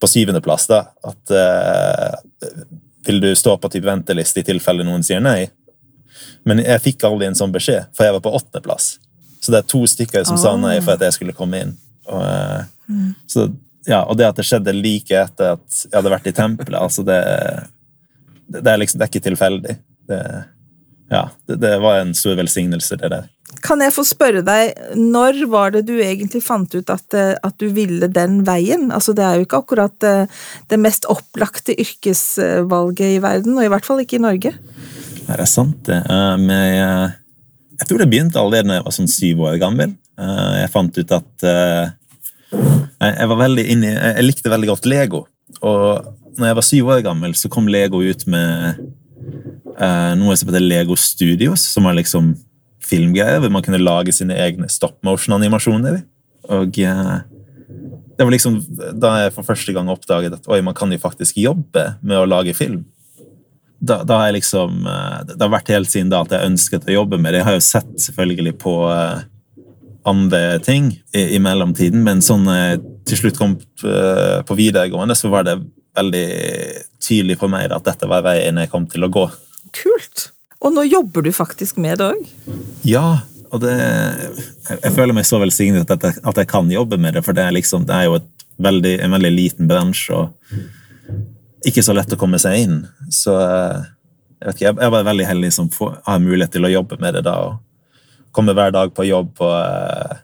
[0.00, 2.54] på syvendeplass, da, at uh,
[3.04, 5.50] vil du stå på type venteliste i tilfelle noen sier nei?
[6.48, 8.94] Men jeg fikk aldri en sånn beskjed, for jeg var på åttendeplass.
[9.44, 10.40] Så det er to stykker som oh.
[10.40, 11.74] sa nei for at jeg skulle komme inn.
[12.08, 13.12] Og, uh, mm.
[13.28, 13.44] så,
[13.84, 17.04] ja, og det at det skjedde like etter at jeg hadde vært i tempelet, altså
[17.04, 17.20] det,
[18.56, 19.76] det, er liksom, det er ikke tilfeldig.
[20.08, 20.22] Det,
[21.10, 23.28] ja, det, det, var en stor velsignelse, det der.
[23.66, 27.56] Kan jeg få spørre deg, når var det du egentlig fant ut at, eh, at,
[27.58, 28.88] du ville den veien?
[28.94, 30.14] Altså, det er jo ikke akkurat det,
[30.70, 34.54] det mest opplagte yrkesvalget i verden, og i hvert fall ikke i Norge.
[35.26, 35.98] Det er sant, det.
[36.42, 39.98] Men jeg, tror det begynte allerede da jeg var sånn syv år gammel.
[40.18, 45.24] Eh, jeg fant ut at jeg, var veldig inni, jeg likte veldig godt Lego.
[45.66, 48.89] Og når jeg var syv år gammel, så kom Lego ut med
[49.80, 52.34] eh, noe som heter Lego Studios, som var liksom
[52.84, 56.00] filmgreier hvor man kunne lage sine egne stop motion-animasjoner.
[56.50, 57.16] Og eh,
[58.16, 58.60] det var liksom
[59.00, 62.28] da jeg for første gang oppdaget at oi, man kan jo faktisk jobbe med å
[62.28, 62.84] lage film.
[63.80, 66.96] Da, da jeg liksom eh, Det har vært helt siden da at jeg ønsket å
[66.98, 67.40] jobbe med det.
[67.40, 68.76] Jeg har jo sett selvfølgelig på
[70.10, 72.46] andre ting i, i mellomtiden, men sånn
[73.08, 75.58] til slutt kom på videregående, så var det
[75.96, 76.26] veldig
[77.04, 79.26] tydelig for meg at dette var veien jeg kom til å gå.
[79.76, 80.30] Kult!
[80.60, 82.26] Og nå jobber du faktisk med det òg?
[82.84, 87.16] Ja, og det Jeg føler meg så velsignet at, jeg, at jeg kan jobbe med
[87.16, 88.20] det, for det er, liksom, det er jo
[88.60, 90.36] veldig, en veldig liten bransje og
[91.66, 92.76] ikke så lett å komme seg inn.
[93.12, 96.72] Så jeg vet ikke, jeg er bare veldig heldig som får, har mulighet til å
[96.72, 97.36] jobbe med det da.
[97.50, 100.20] og Komme hver dag på jobb og uh,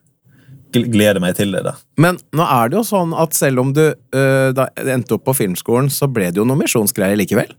[0.73, 1.65] glede meg til det.
[1.67, 1.75] da.
[2.01, 5.37] Men nå er det jo sånn at selv om du uh, da endte opp på
[5.43, 7.53] filmskolen, så ble det jo noen misjonsgreier likevel?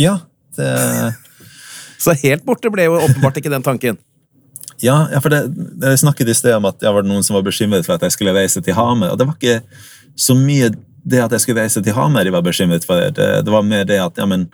[0.00, 0.20] Ja,
[0.60, 0.70] det
[2.00, 4.00] Så helt borte ble jo åpenbart ikke den tanken.
[4.80, 5.42] Ja, ja for det,
[5.84, 8.14] jeg snakket i sted om at jeg var noen som var bekymret for at jeg
[8.14, 9.10] skulle reise til Hamer.
[9.12, 9.58] Og det var ikke
[10.16, 10.70] så mye
[11.04, 13.02] det at jeg skulle reise til Hamer de var bekymret for.
[13.12, 14.46] Det, det var mer det at ja, men,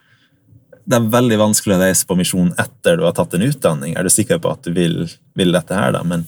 [0.87, 3.97] det er veldig vanskelig å reise på misjon etter du har tatt en utdanning.
[3.97, 5.01] Er du sikker på at du vil,
[5.39, 6.03] vil dette her, da?
[6.07, 6.23] Men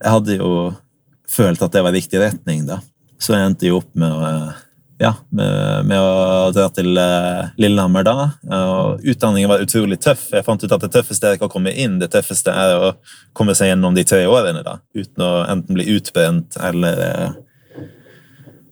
[0.00, 0.50] jeg hadde jo
[1.30, 2.80] følt at det var riktig retning, da.
[3.20, 4.52] Så jeg endte jo opp med å
[5.00, 8.14] ja, med, med, å dra til uh, Lillehammer da.
[8.52, 10.26] Og utdanningen var utrolig tøff.
[10.36, 12.90] Jeg fant ut at det tøffeste er ikke å komme inn, det tøffeste er å
[13.36, 14.60] komme seg gjennom de tre årene.
[14.66, 17.80] da, Uten å enten bli utbrent eller uh,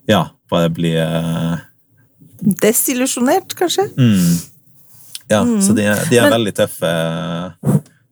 [0.08, 1.56] ja, bare bli uh,
[2.60, 3.88] Desillusjonert, kanskje?
[3.96, 4.36] Mm.
[5.32, 5.58] Ja, mm.
[5.64, 6.36] så de, de er Men...
[6.36, 6.92] veldig tøffe,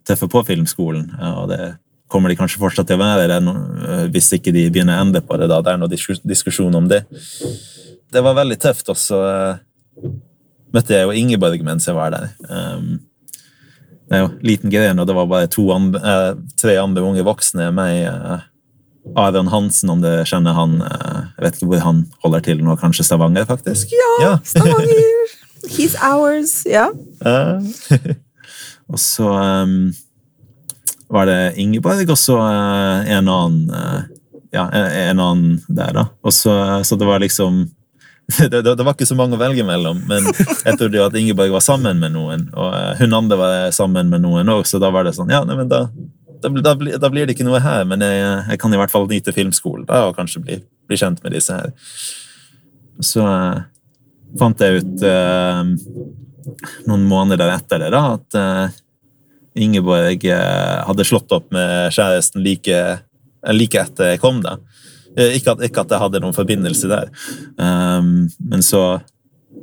[0.09, 1.11] tøffe på filmskolen.
[1.37, 1.75] og det
[2.09, 5.37] kommer de kanskje fortsatt til å være det hvis ikke de begynner å endre på
[5.37, 5.53] det.
[5.53, 7.05] da, Det er noe diskusjon om det
[8.13, 8.89] det var veldig tøft.
[8.93, 10.09] Og så uh,
[10.75, 12.33] møtte jeg jo Ingeborg mens jeg var der.
[12.49, 12.99] Um,
[14.07, 17.71] det er jo liten greie og det var bare andre, uh, tre andre unge voksne.
[17.75, 18.45] Meg, uh,
[19.19, 20.81] Aron Hansen, om du kjenner han.
[20.83, 22.75] jeg vet ikke hvor han holder til nå.
[22.81, 23.93] Kanskje Stavanger, faktisk?
[23.95, 24.33] Ja, ja.
[24.43, 25.35] Stavanger!
[25.77, 26.65] He's ours.
[26.67, 26.89] Ja.
[28.91, 29.95] og så um,
[31.11, 33.71] var det Ingeborg, og så en annen
[34.51, 36.07] ja, en annen der, da.
[36.23, 36.53] Og så,
[36.85, 37.67] så det var liksom
[38.51, 41.53] det, det, var ikke så mange å velge mellom, men jeg trodde jo at Ingeborg
[41.55, 44.91] var sammen med noen, og eh, hun andre var sammen med noen òg, så da
[44.95, 45.85] var det sånn Ja, nei, men da,
[46.43, 48.19] da, da, da, blir det ikke noe her, men jeg,
[48.51, 50.59] jeg, kan i hvert fall nyte filmskolen da, og kanskje bli,
[50.91, 51.71] bli kjent med disse her.
[53.05, 53.63] Så uh,
[54.41, 55.63] fant jeg ut uh,
[56.89, 58.83] noen måneder etter det da, at uh,
[59.57, 62.81] Ingeborg hadde slått opp med kjæresten like,
[63.57, 64.43] like etter jeg kom.
[64.45, 64.59] da.
[65.17, 67.11] Eh, ikke at, ikke at jeg hadde noen forbindelse der.
[67.57, 68.83] Um, men så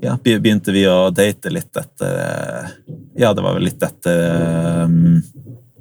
[0.02, 2.74] ja, begynte vi å date litt etter
[3.20, 5.22] Ja, det var vel litt etter um,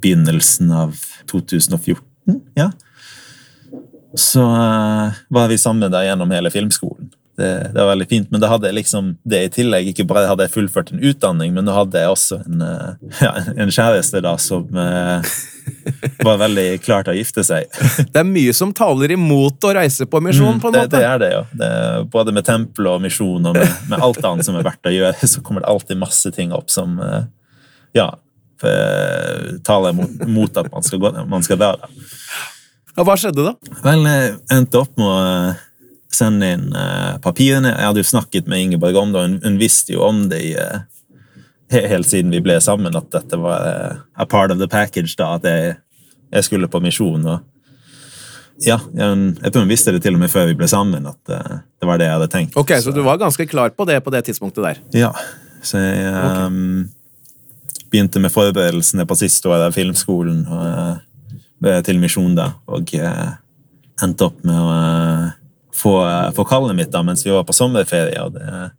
[0.03, 0.97] begynnelsen av
[1.31, 2.03] 2014.
[2.59, 2.71] ja.
[4.13, 7.09] Så uh, var vi sammen da gjennom hele filmskolen.
[7.37, 9.87] Det, det, var veldig fint, men da hadde jeg liksom det i tillegg.
[9.93, 12.93] Ikke bare hadde jeg fullført en utdanning, men da hadde jeg også en, uh,
[13.25, 15.33] ja, en kjæreste da som uh,
[16.27, 17.73] var veldig klar til å gifte seg.
[18.13, 20.99] Det er mye som taler imot å reise på misjon, på en det, måte.
[20.99, 21.45] det er det, jo.
[21.63, 24.93] Det er både med tempel og misjon og med, med alt annet som er verdt
[24.93, 27.01] å gjøre, så kommer det alltid masse ting opp som
[27.97, 28.09] ja,
[29.67, 31.81] taler mot, mot at man skal, gå, man skal der.
[31.81, 31.89] Da.
[32.93, 33.53] Ja, hva skjedde da?
[33.85, 35.61] Vel, jeg endte opp med å eh,
[36.15, 37.73] sende inn uh, papirene.
[37.75, 40.41] Jeg hadde jo snakket med Ingeborg om det, og hun, hun visste jo om det
[40.45, 40.83] i, uh,
[41.73, 45.35] helt siden vi ble sammen, at dette var uh, a part of the package, da,
[45.39, 45.77] at jeg,
[46.33, 47.27] jeg skulle på misjon.
[47.27, 47.41] og
[48.63, 51.31] ja, jeg, jeg tror hun visste det til og med før vi ble sammen, at
[51.33, 52.59] det var det jeg hadde tenkt.
[52.61, 54.83] Ok, Så, så du var ganske klar på det på det tidspunktet der?
[54.95, 55.15] Ja,
[55.65, 56.85] så jeg um,
[57.91, 60.45] begynte med forberedelsene på siste året av filmskolen.
[60.47, 61.01] og
[61.87, 63.29] til misjon, da, og eh,
[64.03, 64.73] endte opp med å
[65.83, 68.21] eh, få, få kallet mitt da, mens vi var på sommerferie.
[68.23, 68.71] og det,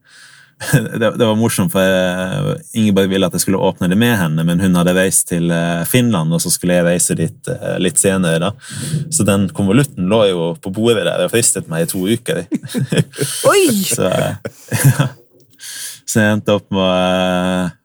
[1.00, 4.62] det, det, var morsomt, for Ingeborg ville at jeg skulle åpne det med henne, men
[4.64, 7.52] hun hadde reist til eh, Finland, og så skulle jeg reise dit
[7.84, 8.40] litt senere.
[8.40, 8.54] da.
[9.12, 12.46] Så den konvolutten lå jo på bordet der og fristet meg i to uker.
[13.52, 13.68] Oi!
[13.98, 15.12] så, ja.
[16.06, 17.78] så, jeg endte opp med,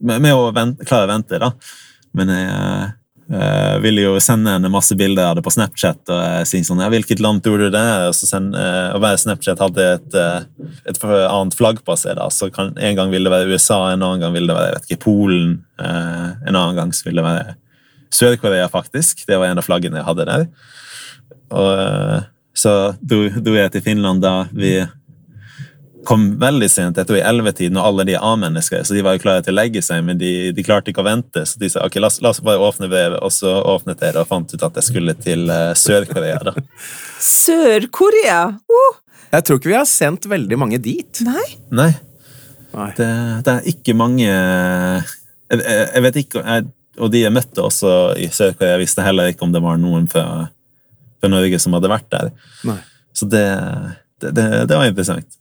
[0.00, 1.54] med, med å vente, klare å vente, da.
[2.18, 2.97] Men jeg
[3.28, 6.80] Uh, ville jo sende henne masse bilder av det på Snapchat og uh, si sånn
[6.80, 10.16] ja, 'Hvilket land tror du det er?' Og, send, uh, og hver Snapchat hadde et,
[10.16, 12.16] uh, et annet flagg på seg.
[12.16, 14.78] da, så kan, En gang ville det være USA, en annen gang ville det være
[14.78, 17.54] vet ikke, Polen, en annen gang ville det være
[18.16, 19.26] Sør-Korea, faktisk.
[19.28, 20.48] Det var en av flaggene jeg hadde der.
[21.52, 22.24] Og
[22.58, 24.80] Så dro, dro jeg til Finland da vi
[26.08, 29.22] kom veldig sent, jeg tror i ellevetiden, og alle de A-mennesker, så de var jo
[29.26, 31.42] klare til å legge seg, men de, de klarte ikke å vente.
[31.44, 34.22] Så de sa ok, la, la oss bare åpne brevet, og så åpnet jeg det
[34.22, 36.40] og fant ut at jeg skulle til uh, Sør-Korea.
[36.48, 36.54] da.
[37.44, 38.40] Sør-Korea?
[38.72, 38.96] Oh.
[39.34, 41.20] Jeg tror ikke vi har sendt veldig mange dit.
[41.28, 41.44] Nei.
[41.76, 41.90] Nei.
[42.72, 42.90] Nei.
[42.96, 43.08] Det,
[43.44, 45.04] det, er ikke mange jeg,
[45.56, 46.66] jeg, jeg vet ikke, jeg,
[47.00, 50.24] Og de jeg møtte også i Sør-Korea, visste heller ikke om det var noen fra,
[51.20, 52.32] fra Norge som hadde vært der.
[52.68, 52.80] Nei.
[53.12, 53.44] Så det,
[54.24, 55.36] det, det var interessant.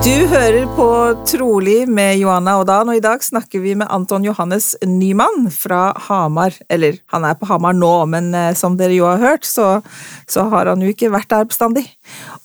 [0.00, 0.84] Du hører på
[1.28, 5.90] Trolig med Johanna og Dan, og i dag snakker vi med Anton Johannes Nyman fra
[6.06, 6.56] Hamar.
[6.72, 9.82] Eller, han er på Hamar nå, men eh, som dere jo har hørt, så,
[10.24, 11.84] så har han jo ikke vært der bestandig.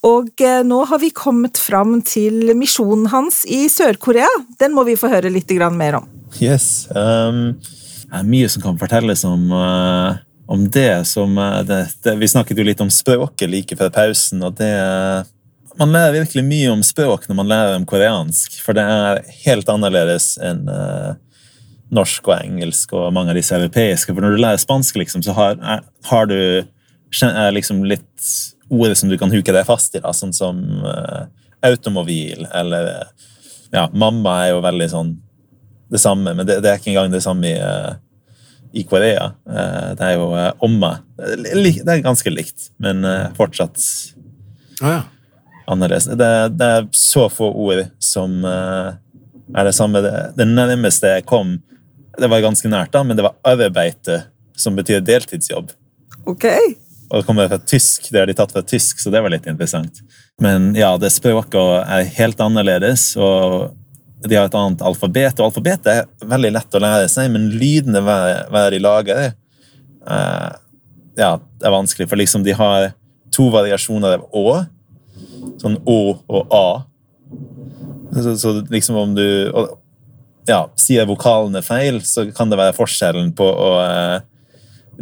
[0.04, 4.28] Og eh, nå har vi kommet fram til misjonen hans i Sør-Korea.
[4.60, 6.12] Den må vi få høre litt mer om.
[6.44, 6.90] Yes.
[6.92, 7.56] Um,
[8.04, 11.32] det er mye som kan fortelles om uh om det som
[11.66, 14.76] det, det, Vi snakket jo litt om språket like før pausen, og det
[15.80, 19.70] man lærer virkelig mye om språk når man lærer om koreansk, for det er helt
[19.72, 21.16] annerledes enn uh,
[21.96, 24.14] norsk og engelsk og mange av disse europeiske.
[24.14, 25.60] For når du lærer spansk, liksom, så har,
[26.10, 28.32] har du er, liksom litt
[28.72, 31.28] ord som du kan huke deg fast i, da, sånn som uh,
[31.66, 32.92] automobil eller
[33.74, 35.16] Ja, mamma er jo veldig sånn
[35.92, 37.98] det samme, men det, det er ikke engang det samme i, uh,
[38.76, 39.30] i Korea.
[39.46, 40.26] det er jo
[40.66, 40.90] omme.
[41.16, 43.06] Det er ganske likt, men
[43.38, 43.80] fortsatt
[44.82, 44.98] ah, ja
[45.68, 46.08] annerledes.
[46.20, 48.96] Det, det, er så få ord som uh,
[49.56, 50.02] er det samme.
[50.04, 51.58] Det, det, nærmeste jeg kom,
[52.20, 54.24] det var ganske nært, da, men det var arbeide,
[54.58, 55.74] som betyr deltidsjobb.
[56.26, 56.48] Ok.
[57.12, 59.48] Og det kommer fra tysk, det har de tatt fra tysk, så det var litt
[59.50, 60.02] interessant.
[60.42, 63.76] Men ja, det språket er helt annerledes, og
[64.26, 65.38] de har et annet alfabet.
[65.38, 69.26] Og alfabetet er veldig lett å lære seg, men lydene hver, hver de lager,
[70.10, 70.54] uh,
[71.16, 72.10] ja, det er vanskelig.
[72.10, 72.90] For liksom de har
[73.36, 74.64] to variasjoner av å,
[75.62, 76.68] sånn Å og A.
[78.16, 79.26] Så, så liksom om du
[80.48, 84.20] ja, sier vokalene feil, så kan det være forskjellen på å eh,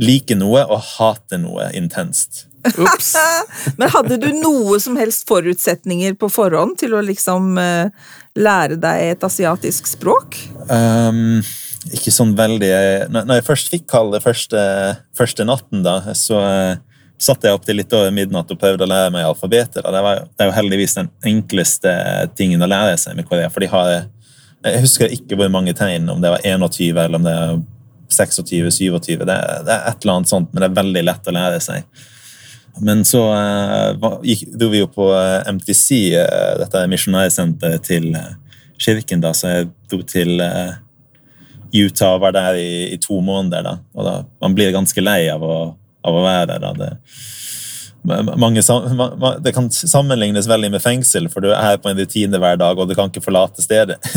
[0.01, 2.45] like noe og hate noe intenst.
[2.63, 3.11] Ups.
[3.79, 7.91] Men hadde du noe som helst forutsetninger på forhånd til å liksom eh,
[8.39, 10.39] lære deg et asiatisk språk?
[10.69, 11.41] Um,
[11.91, 12.69] ikke sånn veldig
[13.11, 14.61] Når jeg først fikk kalle første,
[15.17, 16.81] første natten, da, så eh,
[17.21, 19.83] satte jeg opp til litt over midnatt og prøvde å lære meg alfabetet.
[19.83, 21.93] Det, var, det er jo heldigvis den enkleste
[22.37, 23.51] tingen å lære seg med Korea.
[23.53, 23.93] for de har
[24.63, 27.61] Jeg husker ikke hvor mange tegn, om det var 21 eller om det var
[28.13, 29.17] 26-27.
[29.19, 29.35] Det, det,
[29.73, 32.03] er et eller annet sånt, men det er veldig lett å lære seg.
[32.81, 34.21] Men så uh,
[34.57, 38.07] dro vi jo på uh, eh, MTC, uh, eh, dette misjonærsenteret til
[38.81, 40.41] kirken, da, så jeg dro til
[41.73, 43.63] Utah og var der i, i, to måneder.
[43.65, 45.57] da, og da, Man blir ganske lei av å
[46.03, 46.99] av å være der.
[48.03, 48.61] Det, mange,
[49.39, 52.79] det kan sammenlignes veldig med fengsel, for du er her på en rutine hver dag,
[52.79, 53.99] og du kan ikke forlate stedet.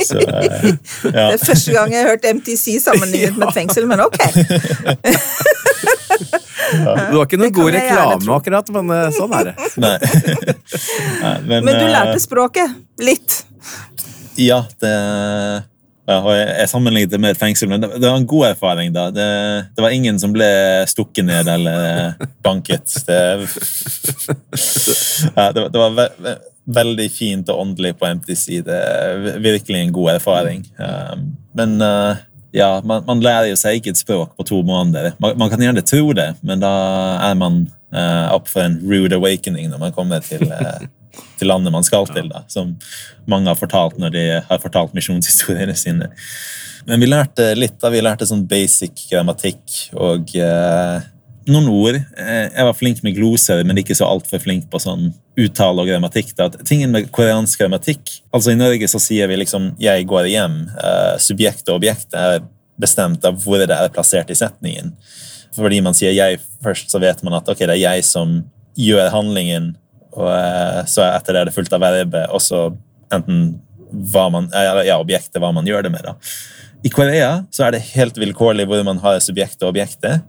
[0.00, 0.70] Så, eh,
[1.04, 1.10] ja.
[1.10, 4.20] Det er første gang jeg har hørt MTC sammenlignet med et fengsel, men ok.
[6.70, 6.92] Ja.
[6.94, 9.54] Det var ikke noen god reklame, akkurat, men eh, sånn er det.
[9.82, 9.94] Nei.
[9.98, 12.76] Nei, men, men, du lærte eh, språket?
[13.02, 13.40] Litt?
[14.38, 14.92] Ja, det
[16.18, 18.92] og jeg sammenlignet det med et fengsel, men det, var en god erfaring.
[18.94, 19.08] da.
[19.14, 19.26] Det,
[19.76, 20.48] det, var ingen som ble
[20.90, 22.94] stukket ned eller banket.
[23.06, 23.18] Det,
[25.36, 26.38] ja, det, det var ve ve
[26.70, 28.60] veldig fint og åndelig på MTC.
[28.62, 30.60] Er virkelig en god erfaring.
[31.56, 32.20] Men uh,
[32.54, 35.12] ja, man, man, lærer jo seg ikke et språk på to måneder.
[35.22, 36.72] Man, man kan gjerne tro det, men da
[37.30, 40.86] er man uh, opp for en rude awakening når man kommer til uh,
[41.38, 42.74] til landet man skal til, da, som
[43.30, 46.10] mange har fortalt når de har fortalt misjonshistoriene sine.
[46.88, 47.78] Men vi lærte litt.
[47.80, 51.08] da, Vi lærte sånn basic grammatikk og eh,
[51.50, 51.98] noen ord.
[51.98, 55.90] Eh, jeg var flink med gloser, men ikke så altfor flink på sånn uttale og
[55.90, 56.32] grammatikk.
[56.38, 56.48] da.
[56.66, 60.68] Tingen med koreansk grammatikk altså I Norge så sier vi liksom 'jeg går hjem'.
[60.84, 62.40] Eh, subjekt og objekt er
[62.78, 64.92] bestemt av hvor det er plassert i setningen.
[65.54, 68.44] Fordi man sier 'jeg' først, så vet man at ok, det er jeg som
[68.76, 69.76] gjør handlingen
[70.12, 72.68] og eh, så etter det er det fullt av verbe, og så
[73.14, 76.06] enten hva man, ja, objektet, hva man gjør det med.
[76.06, 76.14] da.
[76.86, 80.22] I Korea så er det helt vilkårlig hvor man har subjektet og objektet.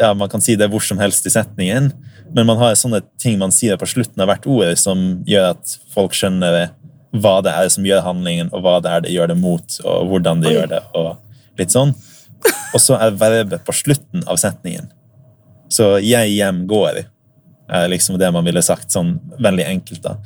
[0.00, 1.90] Ja, Man kan si det hvor som helst i setningen,
[2.32, 5.76] men man har sånne ting man sier på slutten av hvert ord som gjør at
[5.92, 6.72] folk skjønner
[7.12, 10.08] hva det er som gjør handlingen, og hva det er det gjør det mot, og
[10.08, 10.54] hvordan det Oi.
[10.56, 10.80] gjør det.
[10.96, 11.12] og
[11.60, 11.92] litt sånn.
[12.72, 14.88] Og så er verbet på slutten av setningen.
[15.68, 17.04] Så 'jeg hjem går'
[17.70, 20.02] er liksom det man ville sagt sånn veldig enkelt.
[20.02, 20.16] da.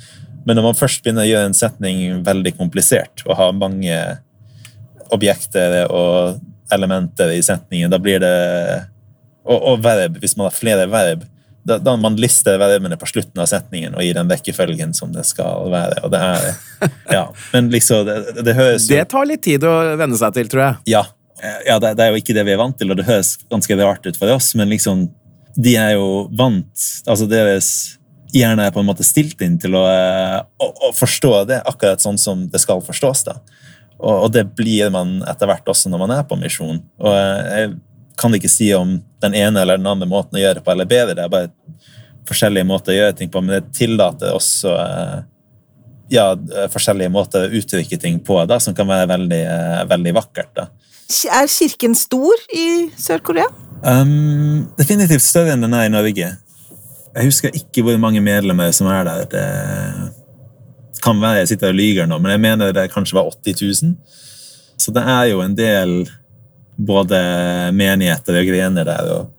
[0.46, 3.96] Men når man først begynner å gjøre en setning veldig komplisert og har mange
[5.14, 6.40] objekter og
[6.72, 8.36] elementer i setningen, da blir det
[9.46, 11.20] Og, og verb, hvis man har flere verb,
[11.66, 15.22] da, da man lister verbene på slutten av setningen og gir den rekkefølgen som det
[15.26, 16.00] skal være.
[16.02, 16.48] og det er,
[17.16, 17.22] ja,
[17.52, 20.64] Men liksom, det, det høres jo Det tar litt tid å venne seg til, tror
[20.64, 20.80] jeg.
[20.96, 21.04] Ja,
[21.66, 23.78] ja det, det, er jo ikke det vi er vant til, og det høres ganske
[23.78, 25.06] rart ut for oss, men liksom
[25.56, 27.68] de er jo vant altså Deres
[28.36, 32.02] hjerne er på en måte stilt inn til å, eh, å, å forstå det akkurat
[32.02, 33.24] sånn som det skal forstås.
[33.28, 33.38] da.
[33.96, 36.82] Og, og, det blir man etter hvert også når man er på misjon.
[37.00, 37.70] Og eh, jeg
[38.20, 40.90] kan ikke si om den ene eller den andre måten å gjøre det på eller
[40.90, 41.16] bedre.
[41.16, 41.52] Det er bare
[42.26, 45.18] forskjellige måter å gjøre ting på, men det tillater også eh,
[46.12, 46.26] ja,
[46.72, 49.44] forskjellige måter å uttrykke ting på da, som kan være veldig,
[49.94, 50.52] veldig vakkert.
[50.58, 50.68] da.
[51.30, 52.66] Er kirken stor i
[52.98, 53.46] Sør-Korea?
[53.84, 56.30] Um, definitivt større enn den er i Norge.
[57.16, 59.26] Jeg husker ikke hvor mange medlemmer som er der.
[59.30, 59.46] Det
[61.04, 63.96] kan være jeg sitter og lyver nå, men jeg mener det kanskje var 80 000.
[64.76, 65.96] Så det er jo en del
[66.76, 67.20] både
[67.72, 69.12] menigheter og grener der.
[69.16, 69.32] og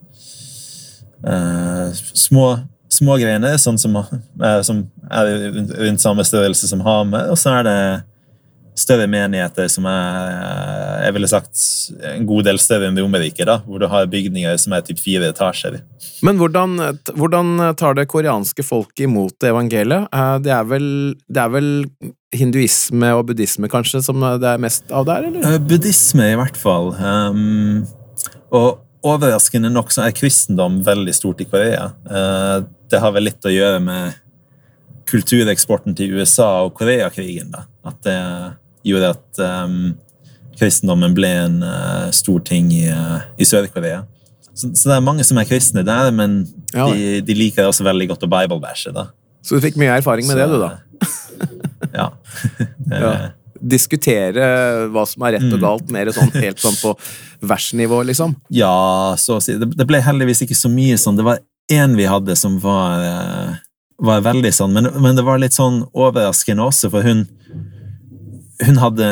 [1.28, 2.58] uh, små,
[2.90, 5.34] små grener, sånn som, uh, som er
[5.78, 7.80] rundt samme størrelse som Hamer, og så er det
[8.78, 11.62] større menigheter som er jeg ville sagt,
[12.04, 15.30] en god del større enn Romerike, da, hvor du har bygninger som er typ fire
[15.32, 15.80] etasjer.
[16.26, 16.76] Men hvordan,
[17.16, 20.10] hvordan tar det koreanske folket imot evangeliet?
[20.12, 20.90] Eh, det er, vel,
[21.30, 21.70] det er vel
[22.36, 25.48] hinduisme og buddhisme kanskje som det er mest av der, eller?
[25.54, 26.92] Eh, buddhisme, i hvert fall.
[26.98, 27.86] Um,
[28.56, 31.92] og overraskende nok så er kristendom veldig stort i Korea.
[32.10, 34.24] Uh, det har vel litt å gjøre med
[35.08, 37.54] kultureksporten til USA og Koreakrigen.
[37.54, 37.68] da.
[37.88, 38.18] At det
[38.88, 39.96] gjorde at um,
[40.58, 44.04] kristendommen ble en uh, stor ting i, uh, i Sør-Korea.
[44.58, 46.40] Så, så, det er mange som er kristne der, men
[46.74, 46.88] ja.
[46.90, 48.94] de, de, liker også veldig godt å bible-bæsje.
[49.46, 50.72] Så du fikk mye erfaring med så, det, du, da?
[51.94, 52.08] ja.
[53.06, 53.12] ja.
[53.58, 54.48] Diskutere
[54.94, 55.64] hva som er rett og mm.
[55.64, 56.96] galt, mer sånn helt sånn på
[57.46, 58.34] versnivå, liksom?
[58.54, 59.58] Ja, så å si.
[59.62, 61.18] Det, det ble heldigvis ikke så mye sånn.
[61.20, 61.42] Det var
[61.74, 63.58] én vi hadde som var,
[64.02, 67.26] var veldig sånn, men, men, det var litt sånn overraskende også, for hun
[68.66, 69.08] hun hadde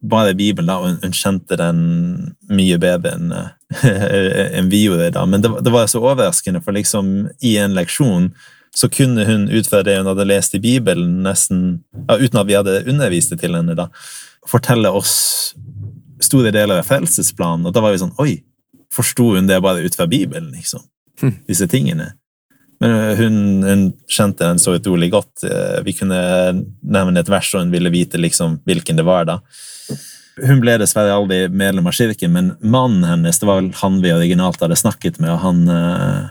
[0.00, 1.78] bare Bibelen, da, og hun kjente den
[2.52, 3.30] mye bedre enn
[4.58, 5.12] en vi gjorde.
[5.16, 5.24] da.
[5.26, 8.32] Men det, det, var så overraskende, for liksom i en leksjon
[8.74, 12.48] så kunne hun ut fra det hun hadde lest i Bibelen, nesten, ja, uten at
[12.48, 13.88] vi hadde undervist det til henne, da,
[14.50, 15.14] fortelle oss
[16.24, 17.68] store deler av frelsesplanen.
[17.68, 18.42] Og da var vi sånn Oi!
[18.94, 20.84] Forsto hun det bare ut fra Bibelen, liksom?
[21.22, 21.32] Hm.
[21.50, 22.12] Disse tingene.
[22.84, 25.44] Men eh, hun, hun, kjente den så utrolig godt.
[25.44, 26.18] Eh, vi kunne
[26.82, 29.24] nevne et vers, og hun ville vite liksom hvilken det var.
[29.28, 29.38] da.
[30.44, 34.12] Hun ble dessverre aldri medlem av kirken, men mannen hennes det var vel han vi
[34.12, 35.32] originalt hadde snakket med.
[35.32, 35.68] og han...
[35.68, 36.24] Eh,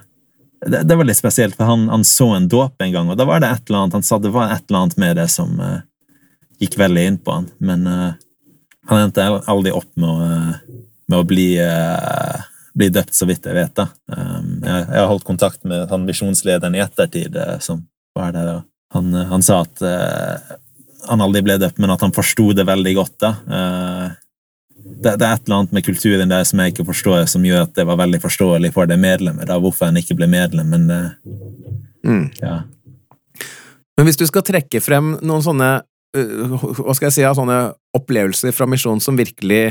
[0.63, 3.41] det, var litt spesielt, for han, han, så en dåp en gang, og da var
[3.43, 5.81] det et eller annet han sa det var et eller annet med det som uh,
[6.63, 7.49] gikk veldig inn på han.
[7.59, 8.13] Men uh,
[8.87, 11.49] han endte aldri opp med å, uh, med å bli
[12.73, 13.75] bli døpt, så vidt jeg vet.
[13.77, 13.87] da.
[14.09, 17.85] Um, jeg, jeg har holdt kontakt med han visjonslederen i ettertid, uh, som
[18.17, 18.49] var der.
[18.57, 20.57] og han, uh, han sa at uh,
[21.09, 23.15] han aldri ble døpt, men at han forsto det veldig godt.
[23.21, 23.33] da.
[24.83, 27.65] Det, det, er et eller annet med kulturen der som jeg ikke forstår, som gjør
[27.65, 30.85] at det var veldig forståelig for det medlemmet, da, hvorfor han ikke ble medlem, men
[32.03, 32.25] mm.
[32.39, 32.61] ja.
[33.97, 35.69] Men hvis du skal trekke frem noen sånne
[36.13, 37.59] hva skal jeg si, sånne
[37.97, 39.63] opplevelser fra misjonen som virkelig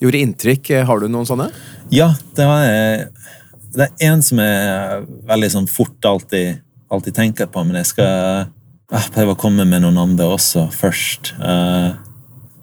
[0.00, 0.70] gjorde inntrykk.
[0.86, 1.48] Har du noen sånne?
[1.94, 2.64] Ja, det, var,
[3.76, 8.50] det er en som jeg veldig sånn fort alltid, alltid tenker på, men jeg skal
[9.14, 11.34] prøve å komme med noen andre også først.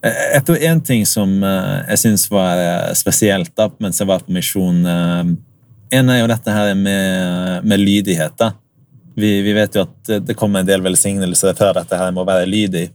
[0.03, 2.59] Jeg tror en ting som jeg syns var
[2.99, 4.83] spesielt da, mens jeg var på misjon
[5.93, 8.35] En er jo dette her med, med lydighet.
[8.39, 8.51] da.
[9.15, 12.27] Vi, vi, vet jo at det kommer en del velsignelser før dette her med å
[12.27, 12.87] være lydig.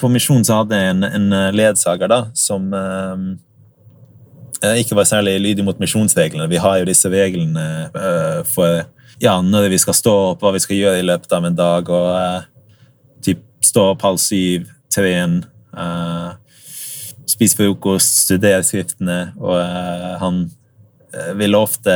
[0.00, 3.18] På misjon så hadde jeg en, en ledsager da, som Eh,
[4.80, 6.48] ikke var særlig lydig mot misjonsreglene.
[6.50, 8.84] Vi har jo disse reglene uh, for
[9.22, 11.90] ja, når vi skal stå opp, hva vi skal gjøre i løpet av en dag.
[11.90, 12.46] og uh,
[13.24, 15.38] typ Stå opp halv syv, tren,
[15.72, 16.34] uh,
[17.30, 19.32] spise frokost, studere skriftene.
[19.40, 19.56] Og
[20.20, 20.42] han
[21.38, 21.94] ville ofte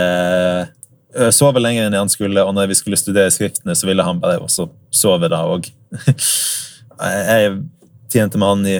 [1.35, 4.41] sove lenger enn han skulle, og når vi skulle studere skriftene, så ville han bare
[4.41, 5.69] også sove da òg.
[7.29, 7.53] jeg
[8.09, 8.79] tjente med han i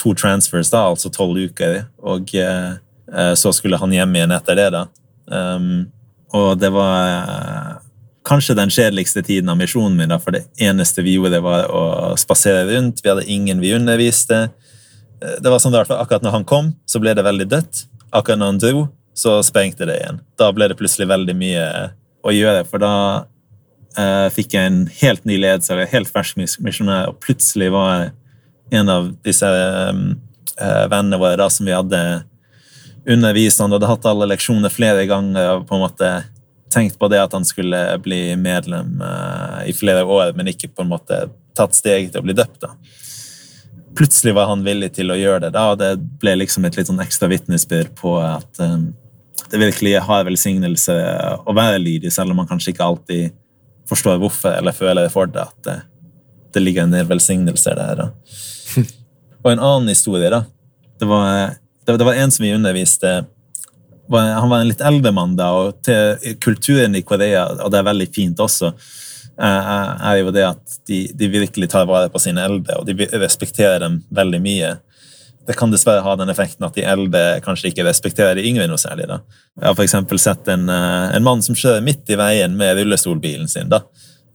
[0.00, 1.84] to transfers, da, altså tolv uker.
[2.02, 2.72] og Eh,
[3.10, 4.68] så skulle han hjem igjen etter det.
[4.74, 4.84] da.
[5.30, 5.90] Um,
[6.34, 7.78] og det var uh,
[8.26, 12.14] kanskje den kjedeligste tiden av misjonen min, da, for det eneste vi gjorde, var å
[12.20, 13.02] spasere rundt.
[13.02, 14.48] Vi hadde ingen vi underviste.
[15.22, 17.84] Uh, det var sånn at Akkurat når han kom, så ble det veldig dødt.
[18.10, 20.22] Akkurat når han dro, så sprengte det igjen.
[20.38, 21.66] Da ble det plutselig veldig mye
[22.26, 22.94] å gjøre, for da
[23.98, 28.90] uh, fikk jeg en helt ny ledsager, helt fersk misjonær, og plutselig var jeg en
[28.92, 30.12] av disse um,
[30.60, 32.00] vennene våre da, som vi hadde
[33.08, 36.10] undervist han, hadde hatt alle leksjoner flere ganger og på en måte
[36.70, 40.84] tenkt på det at han skulle bli medlem uh, i flere år, men ikke på
[40.84, 41.24] en måte
[41.56, 42.62] tatt steg til å bli døpt.
[42.62, 42.74] da.
[43.98, 46.90] Plutselig var han villig til å gjøre det, da, og det ble liksom et litt
[46.90, 48.92] sånn ekstra vitnesbyrd på at um,
[49.50, 50.94] det virkelig har velsignelse
[51.42, 53.34] å være lydig, selv om man kanskje ikke alltid
[53.90, 55.76] forstår hvorfor eller føler for det, at det,
[56.54, 58.04] det ligger en del velsignelser der.
[58.04, 58.06] Da.
[59.42, 60.44] Og en annen historie, da.
[61.00, 61.56] Det var
[61.90, 63.20] det, det var en som vi underviste
[64.10, 67.86] han var en litt eldre mann da, og til kulturen i Korea, og det er
[67.86, 68.72] veldig fint også,
[69.40, 73.80] er jo det at de, de, virkelig tar vare på sine eldre, og de respekterer
[73.84, 74.72] dem veldig mye.
[75.48, 78.80] Det kan dessverre ha den effekten at de eldre kanskje ikke respekterer de yngre noe
[78.80, 79.08] særlig.
[79.08, 79.20] da.
[79.56, 79.96] Jeg har f.eks.
[80.22, 83.72] sett en, eh, en, mann som kjører midt i veien med rullestolbilen sin.
[83.72, 83.80] da.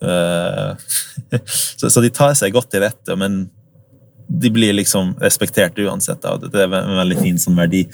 [0.01, 0.97] Eh,
[1.77, 3.45] så, så de tar seg godt til rette, men
[4.27, 6.25] de blir liksom respektert uansett.
[6.25, 7.85] og Det er en veldig fin sånn verdi.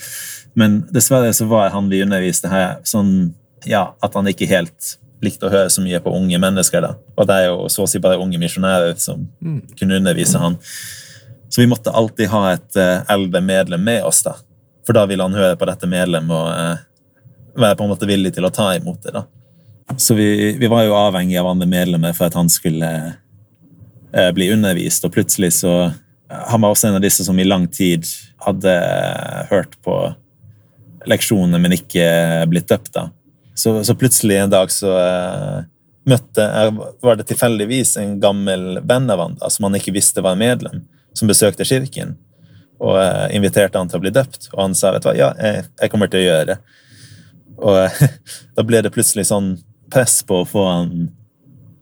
[0.54, 3.34] Men dessverre så var han vi underviste her, sånn
[3.68, 6.82] ja, at han ikke helt likte å høre så mye på unge mennesker.
[6.82, 6.96] da.
[7.16, 9.60] Og det er jo så å si bare unge misjonærer som mm.
[9.80, 10.58] kunne undervise han.
[11.52, 14.38] Så vi måtte alltid ha et uh, eldre medlem med oss, da.
[14.88, 18.34] For da ville han høre på dette medlemmet og uh, være på en måte villig
[18.34, 19.14] til å ta imot det.
[19.20, 19.26] da.
[20.00, 24.50] Så vi, vi var jo avhengig av andre medlemmer for at han skulle uh, bli
[24.56, 25.76] undervist, og plutselig så
[26.32, 28.06] han var også en av disse som i lang tid
[28.46, 28.74] hadde
[29.50, 29.96] hørt på
[31.10, 32.06] leksjonene, men ikke
[32.52, 32.94] blitt døpt.
[32.96, 33.10] da.
[33.56, 35.62] Så, så plutselig en dag så uh,
[36.08, 36.48] møtte
[37.02, 40.86] var det tilfeldigvis en gammel venn av han da, som han ikke visste var medlem,
[41.14, 42.16] som besøkte kirken
[42.82, 44.50] og uh, inviterte han til å bli døpt.
[44.56, 46.60] Og han sa vet du hva, ja, jeg, jeg kommer til å gjøre det.
[47.62, 48.04] Og uh,
[48.58, 49.56] da ble det plutselig sånn
[49.92, 50.94] press på å få han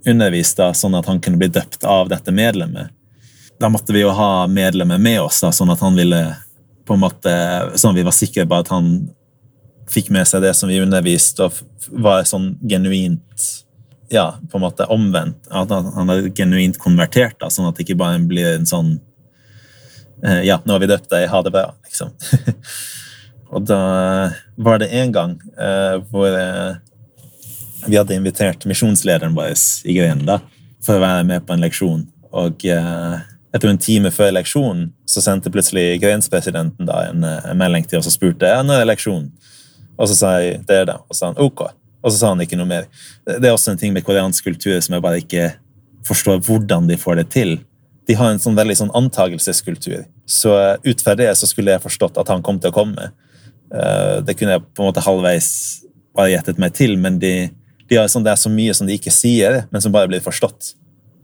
[0.07, 2.95] undervist, da, sånn at han kunne bli døpt av dette medlemmet
[3.59, 6.21] da måtte vi jo ha medlemmer med oss, da, sånn at han ville
[6.87, 7.31] på en måte,
[7.75, 8.93] sånn at vi var sikre på at han
[9.89, 13.49] fikk med seg det som vi underviste, og var sånn genuint
[14.09, 15.49] ja, på en måte omvendt.
[15.53, 18.95] At han er genuint konvertert, da, sånn at det ikke bare blir en sånn
[20.23, 22.13] eh, Ja, nå har vi døpt deg, ha det bra, liksom.
[23.53, 23.81] og da
[24.57, 26.79] var det en gang eh, hvor eh,
[27.85, 29.53] vi hadde invitert misjonslederen vår
[29.85, 30.39] i Grenen da,
[30.85, 32.07] for å være med på en leksjon.
[32.39, 33.19] Og eh,
[33.55, 38.09] etter en time før leksjonen så sendte plutselig grenspresidenten da en, en, melding til oss
[38.11, 39.31] og spurte ja, når er leksjonen.
[39.99, 40.99] Og så sa jeg det, da.
[41.07, 41.65] Og så sa han ok.
[41.99, 42.85] Og så sa han ikke noe mer.
[43.27, 45.49] Det er også en ting med koreansk kultur som jeg bare ikke
[46.07, 47.57] forstår hvordan de får det til.
[48.07, 50.05] De har en sånn veldig sånn antagelseskultur.
[50.29, 53.09] Så ut fra det så skulle jeg forstått at han kom til å komme.
[53.73, 55.49] Eh, det kunne jeg på en måte halvveis
[56.15, 57.49] bare gjettet meg til, men de,
[57.89, 60.23] de har sånn, det er så mye som de ikke sier, men som bare blir
[60.23, 60.73] forstått.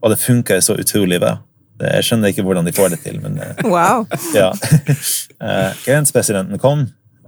[0.03, 1.38] Og det funker så utrolig bra.
[1.76, 4.05] Jeg skjønner ikke hvordan de får det til, men eh, wow.
[4.38, 4.51] ja.
[4.55, 6.86] Eh, grenspresidenten kom,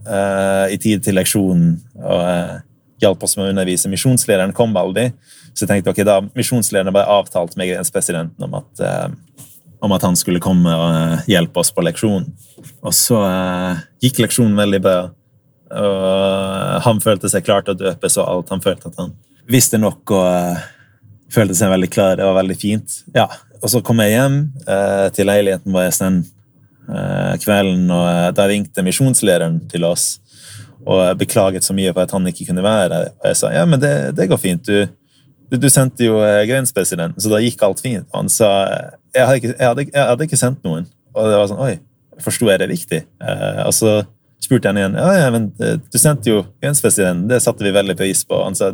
[0.08, 3.92] eh, i tid til leksjonen og hjalp oss med å undervise.
[3.92, 5.10] Misjonslederen kom aldri,
[5.52, 8.86] så jeg tenkte ok, da misjonslederen bare avtalt med grenspresidenten om at,
[9.84, 12.32] om at han skulle komme og hjelpe oss på leksjonen.
[12.82, 13.20] Og så
[14.02, 14.98] gikk leksjonen veldig bra.
[15.78, 18.56] Og han følte seg klar til å døpes og alt.
[18.56, 19.14] Han følte at han
[19.52, 20.66] visste nok og
[21.34, 22.18] følte seg veldig klar.
[22.18, 23.02] Det var veldig fint.
[23.16, 23.28] Ja,
[23.62, 24.38] Og så kom jeg hjem
[24.68, 26.22] eh, til leiligheten vår den
[26.92, 30.18] eh, kvelden, og eh, da ringte misjonslederen til oss
[30.88, 33.10] og beklaget så mye for at han ikke kunne være der.
[33.20, 34.68] Og jeg sa ja, men det, det går fint.
[34.68, 34.88] Du,
[35.52, 38.08] du, du sendte jo eh, grenspresidenten, så da gikk alt fint.
[38.14, 38.52] Og han sa
[39.16, 40.88] jeg hadde, ikke, jeg, hadde, jeg hadde ikke sendt noen.
[41.18, 41.74] Og det var sånn Oi,
[42.24, 43.02] forsto jeg det riktig?
[43.24, 44.00] Eh, og så
[44.44, 47.98] spurte han igjen ja, ja, men eh, du sendte jo grenspresidenten, Det satte vi veldig
[48.00, 48.40] pris på.
[48.46, 48.72] Han sa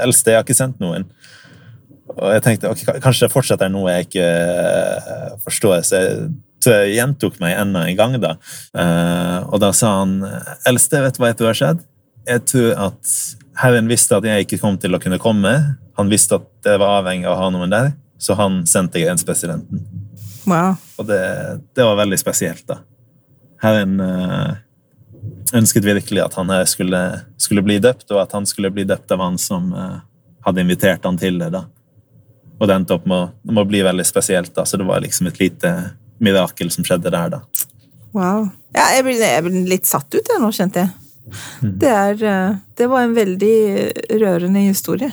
[0.00, 1.08] eldste, jeg har ikke sendt noen.
[2.16, 5.84] Og jeg tenkte ok, kanskje det fortsatt er noe jeg ikke eh, forstår.
[5.84, 8.16] Så jeg gjentok meg enda en gang.
[8.22, 8.34] da.
[8.76, 10.18] Uh, og da sa han
[10.68, 11.84] eldste, vet du hva jeg tror har skjedd?
[12.28, 13.14] Jeg tror at
[13.60, 15.54] Herren visste at jeg ikke kom til å kunne komme.
[15.98, 19.86] Han visste at det var avhengig av å ha noen der, så han sendte grensepresidenten.
[20.48, 20.76] Wow.
[21.00, 21.22] Og det,
[21.76, 22.80] det, var veldig spesielt, da.
[23.64, 24.52] Herren uh,
[25.56, 27.02] ønsket virkelig at han skulle,
[27.40, 29.72] skulle, bli døpt, og at han skulle bli døpt av han som
[30.44, 31.50] hadde invitert han til det.
[31.52, 31.66] da.
[32.60, 35.00] Og det endte opp med å, med å bli veldig spesielt, da, så det var
[35.00, 35.72] liksom et lite
[36.20, 37.68] mirakel som skjedde der, da.
[38.12, 38.50] Wow.
[38.76, 40.92] Ja, jeg ble, jeg ble litt satt ut, jeg nå, kjente jeg.
[41.62, 41.72] Mm.
[41.80, 43.56] Det, er, eh, det var en veldig
[44.20, 45.12] rørende historie.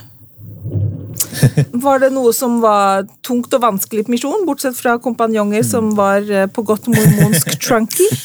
[1.88, 6.26] Var det noe som var tungt og vanskelig på misjon, bortsett fra kompanjonger som var
[6.32, 8.08] eh, på godt mormonsk trunky?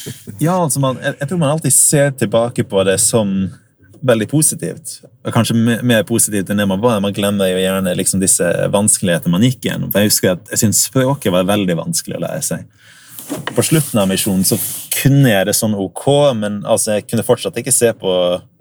[0.41, 3.29] Ja, altså man, jeg, jeg, tror man alltid ser tilbake på det som
[4.03, 4.99] veldig positivt.
[5.33, 6.99] Kanskje mer positivt enn det man var.
[7.03, 9.91] Man glemmer jo gjerne liksom disse vanskelighetene man gikk gjennom.
[9.95, 12.65] Jeg husker at jeg syntes språket var veldig vanskelig å lære seg.
[13.55, 14.57] På slutten av misjonen så
[14.97, 18.11] kunne jeg det sånn ok, men altså, jeg kunne fortsatt ikke se på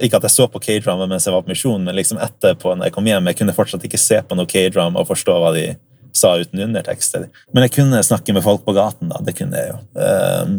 [0.03, 2.88] Ikke at jeg så på K-drama mens jeg var på misjon, men liksom etterpå når
[2.88, 5.66] jeg kom hjem, jeg kunne fortsatt ikke se på noe K-drama og forstå hva de
[6.14, 7.26] sa uten undertekster.
[7.53, 9.20] Men jeg kunne snakke med folk på gaten, da.
[9.24, 9.78] Det kunne jeg jo.
[9.97, 10.59] Um,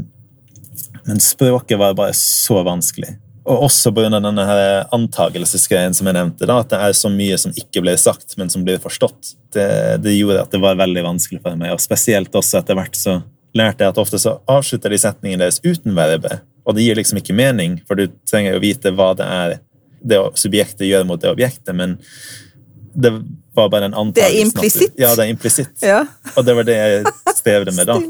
[1.06, 3.16] men språket var bare så vanskelig.
[3.44, 4.08] Og også pga.
[4.14, 7.96] denne her antagelsesgreien som jeg nevnte, da, at det er så mye som ikke ble
[8.00, 9.34] sagt, men som blir forstått.
[9.54, 9.68] Det,
[10.04, 13.20] det, gjorde at det var veldig vanskelig for meg, og spesielt også etter hvert så
[13.54, 17.20] lærte jeg at ofte så avslutter de setningene deres uten verbet, og det gir liksom
[17.20, 19.60] ikke mening, for du trenger jo vite hva det er
[20.04, 21.98] det subjektet gjør mot det objektet, men
[22.94, 23.12] det
[23.56, 24.32] var bare en antakelse.
[24.32, 24.96] Det er implisitt?
[25.00, 25.76] Ja, det er implisitt.
[25.82, 26.02] Ja.
[26.36, 28.00] Og det var det jeg strevde med da.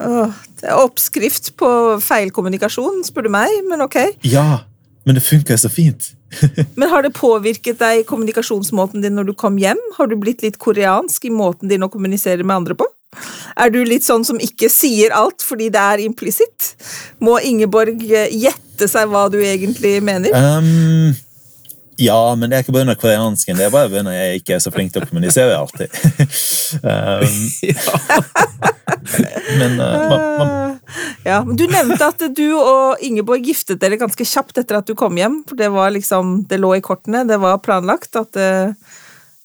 [0.00, 1.70] Åh, er oppskrift på
[2.04, 3.98] feilkommunikasjon, spør du meg, men ok.
[4.26, 4.64] Ja,
[5.08, 6.12] men det funker så fint.
[6.78, 9.80] men har det påvirket deg kommunikasjonsmåten din når du kom hjem?
[9.96, 12.86] Har du blitt litt koreansk i måten din å kommunisere med andre på?
[13.58, 16.74] Er du litt sånn som ikke sier alt fordi det er implisitt?
[17.18, 20.30] Må Ingeborg eh, gjette seg hva du egentlig mener?
[20.30, 21.10] Um,
[22.00, 22.94] ja, men det er ikke pga.
[22.94, 23.58] koreansken.
[23.58, 24.14] Det er bare pga.
[24.14, 25.90] jeg ikke er så flink til å kommunisere alltid.
[26.86, 28.69] um,
[29.60, 30.56] men uh, man, man...
[31.26, 35.18] Ja, Du nevnte at du og Ingeborg giftet dere ganske kjapt etter at du kom
[35.20, 35.42] hjem.
[35.48, 38.50] for Det var liksom, det lå i kortene, det var planlagt at, det,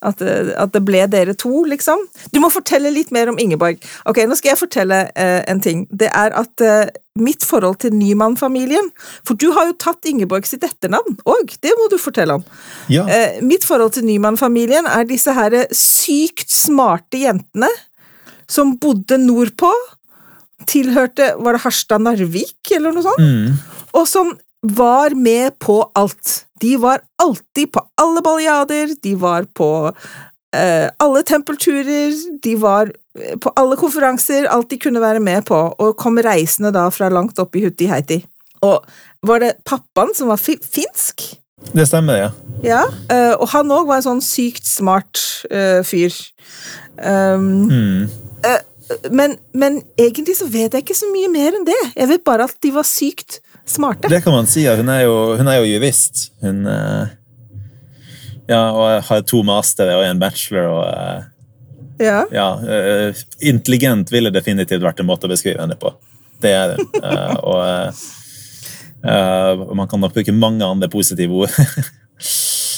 [0.05, 2.01] at, eh, at det ble dere to, liksom.
[2.33, 3.81] Du må fortelle litt mer om Ingeborg.
[4.09, 5.85] Ok, Nå skal jeg fortelle eh, en ting.
[5.91, 8.89] Det er at eh, mitt forhold til Nyman-familien
[9.23, 12.45] For du har jo tatt Ingeborg sitt etternavn òg, det må du fortelle om.
[12.91, 13.05] Ja.
[13.07, 17.71] Eh, mitt forhold til Nyman-familien er disse her sykt smarte jentene
[18.47, 19.71] som bodde nordpå.
[20.69, 23.21] Tilhørte Var det Harstad Narvik, eller noe sånt?
[23.21, 23.55] Mm.
[23.95, 24.33] Og som
[24.65, 26.45] var med på alt.
[26.61, 29.69] De var alltid på alle baljader, de var på
[30.55, 32.89] eh, alle tempelturer, de var
[33.19, 37.11] eh, på alle konferanser, alt de kunne være med på, og kom reisende da fra
[37.13, 38.23] langt opp i Hutti Heiti.
[38.65, 38.81] Og
[39.25, 41.27] var det pappaen som var fi finsk?
[41.75, 42.29] Det stemmer, ja.
[42.65, 45.21] Ja, uh, Og han òg var en sånn sykt smart
[45.51, 46.13] uh, fyr.
[46.97, 48.24] Um, mm
[49.09, 51.77] men, men, egentlig så vet jeg ikke så mye mer enn det.
[51.95, 54.09] Jeg vet bare at de var sykt smarte.
[54.11, 54.61] Det kan man si.
[54.67, 56.15] Hun er jo, hun er jo jurist.
[56.45, 57.05] Hun uh,
[58.45, 60.65] ja, og har to mastere og en bachelor.
[60.69, 61.21] og uh,
[62.05, 62.19] ja.
[62.29, 62.49] ja
[63.41, 65.89] intelligent ville definitivt vært en måte å beskrive henne på.
[66.43, 66.85] Det er hun.
[67.45, 67.61] og
[69.77, 71.51] man kan nok bruke mange andre positive ord.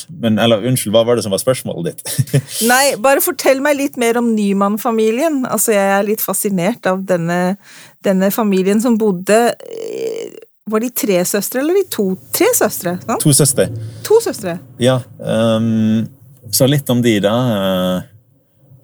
[0.08, 2.34] Men, eller unnskyld, hva var det som var spørsmålet ditt?
[2.72, 5.42] Nei, bare fortell meg litt mer om Nyman-familien.
[5.50, 7.58] Altså, jeg er litt fascinert av denne,
[8.06, 10.38] denne familien som bodde eh,
[10.68, 12.10] Var de tre søstre, eller de to?
[12.36, 12.98] Tre søstre?
[13.04, 13.24] Sant?
[13.24, 13.68] To søstre.
[14.08, 14.58] To søstre.
[14.84, 15.00] Ja.
[15.20, 16.08] Um,
[16.52, 17.36] så litt om de, da.
[17.36, 18.14] Uh,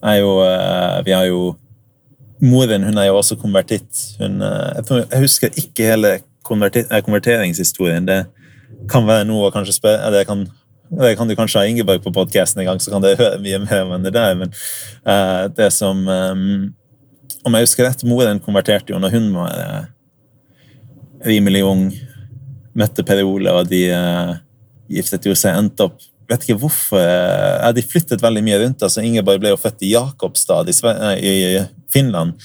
[0.03, 1.53] er jo uh, Vi har jo
[2.43, 4.01] Moren hun er jo også konvertitt.
[4.19, 8.25] Hun, jeg, husker ikke hele konverter eh, konverteringshistorien, det
[8.91, 10.43] kan være noe å kanskje spørre det kan,
[10.99, 13.59] det kan du kanskje ha Ingeborg på podkasten en gang, så kan du høre mye
[13.63, 14.35] mer om det der.
[14.37, 14.53] Men
[15.07, 16.73] uh, det som um,
[17.43, 19.83] Om jeg husker rett, moren konverterte jo når hun var uh,
[21.27, 21.87] rimelig ung.
[22.77, 24.35] Møtte Per Ole, og de uh,
[24.91, 25.57] giftet jo seg.
[25.59, 28.83] Endte opp vet ikke hvorfor ja, De flyttet veldig mye rundt.
[28.85, 31.59] altså Ingeborg ble jo født i Jakobstad i,
[31.91, 32.39] Finland.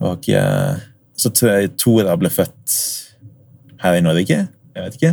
[0.00, 0.28] Og
[1.18, 2.76] så tror jeg Tora ble født
[3.82, 4.38] her i Norge.
[4.46, 5.12] Jeg vet ikke.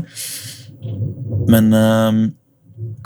[1.48, 2.20] Men um,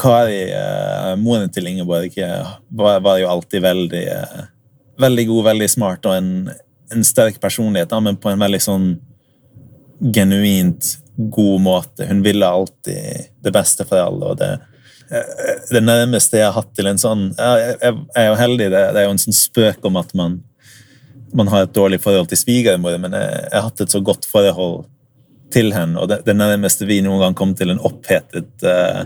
[0.02, 2.16] Kari, uh, moren til Ingeborg,
[2.70, 4.42] var, var, jo alltid veldig uh,
[5.02, 6.34] veldig god, veldig smart og en,
[6.94, 8.90] en sterk personlighet, da, men på en veldig sånn
[10.14, 10.96] genuint
[11.32, 12.08] god måte.
[12.10, 14.34] Hun ville alltid det beste for alle.
[14.34, 14.52] og det,
[15.14, 19.04] uh, det nærmeste jeg har hatt til en sånn jeg er jo heldig, det, det,
[19.04, 20.40] er jo en sånn spøk om at man,
[21.38, 24.28] man har et dårlig forhold til svigermor, men jeg, jeg har hatt et så godt
[24.30, 24.90] forhold
[25.54, 26.00] til henne.
[26.00, 29.04] Og det, det nærmeste vi noen gang kom til en opphetet uh,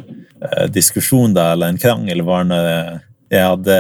[0.74, 2.72] diskusjon da, eller en krangel, var når
[3.34, 3.78] jeg hadde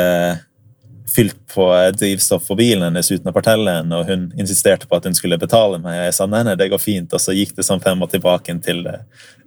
[1.15, 5.05] fylt på drivstoff for bilen hennes uten å fortelle henne, og hun insisterte på at
[5.07, 5.99] hun skulle betale meg.
[6.07, 8.55] Jeg sa nei, nei, det går fint, og så gikk det sånn frem og tilbake
[8.65, 8.97] til det.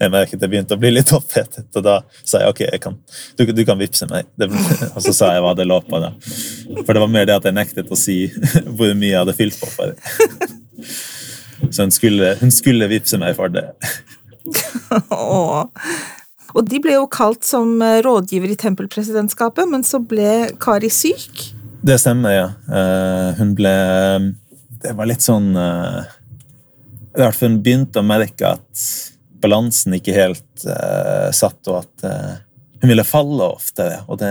[0.01, 1.69] jeg merket det begynte å bli litt opphetet.
[1.75, 2.97] Og da sa jeg ok, jeg kan,
[3.37, 4.31] du, du, kan vippse meg.
[4.39, 4.49] Det,
[4.95, 6.01] og så sa jeg hva det lå på.
[6.01, 6.15] da.
[6.85, 8.21] For det var mer det at jeg nektet å si
[8.79, 9.93] hvor mye jeg hadde fylt på for.
[11.71, 13.69] Så hun skulle, hun skulle vippse meg for det.
[16.57, 21.49] Og de ble jo kalt som eh, rådgiver i tempelpresidentskapet, men så ble Kari syk?
[21.85, 22.49] Det stemmer, ja.
[22.67, 23.73] Uh, hun ble
[24.83, 26.03] Det var litt sånn uh,
[27.15, 28.83] I hvert fall hun begynte å merke at
[29.39, 32.07] balansen ikke helt satt, og at
[32.83, 34.01] hun ville falle oftere.
[34.11, 34.31] Og det,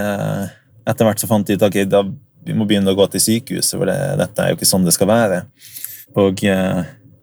[0.83, 2.01] etter hvert så fant de ut okay, da
[2.43, 4.91] vi må begynne å gå til sykehuset, for det, dette er jo ikke sånn det
[4.97, 5.37] skal være.
[6.19, 6.43] Og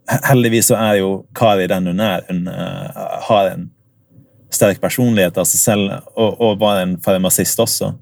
[0.08, 2.24] heldigvis så er jo Kari den hun er.
[2.28, 3.68] Hun uh, har en
[4.54, 7.94] sterk personlighet av seg selv, og, og var en farmasist også.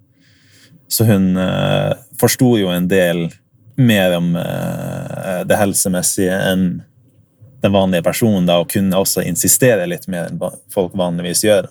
[0.92, 3.28] Så hun uh, forsto jo en del
[3.80, 6.66] mer om uh, det helsemessige enn
[7.62, 10.40] den vanlige personen, da, og kunne også insistere litt mer enn
[10.72, 11.70] folk vanligvis gjør.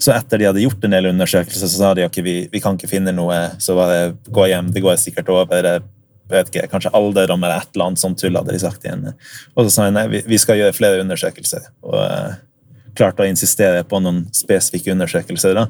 [0.00, 2.76] Så etter de hadde gjort en del undersøkelser, så sa de ok, vi, vi kan
[2.76, 5.80] ikke finne noe, så bare gå hjem, det går sikkert over
[6.32, 9.10] vet ikke, kanskje alderdom eller et eller annet sånt tull, hadde de sagt igjen.
[9.54, 11.68] Og så sa jeg nei, vi, vi skal gjøre flere undersøkelser.
[11.86, 12.38] Og uh,
[12.98, 15.58] klarte å insistere på noen spesifikke undersøkelser.
[15.58, 15.68] da.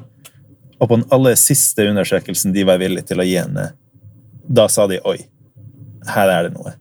[0.79, 3.71] Og på den aller siste undersøkelsen de var villige til å gi henne,
[4.41, 5.19] da sa de oi,
[6.09, 6.73] her er det noe.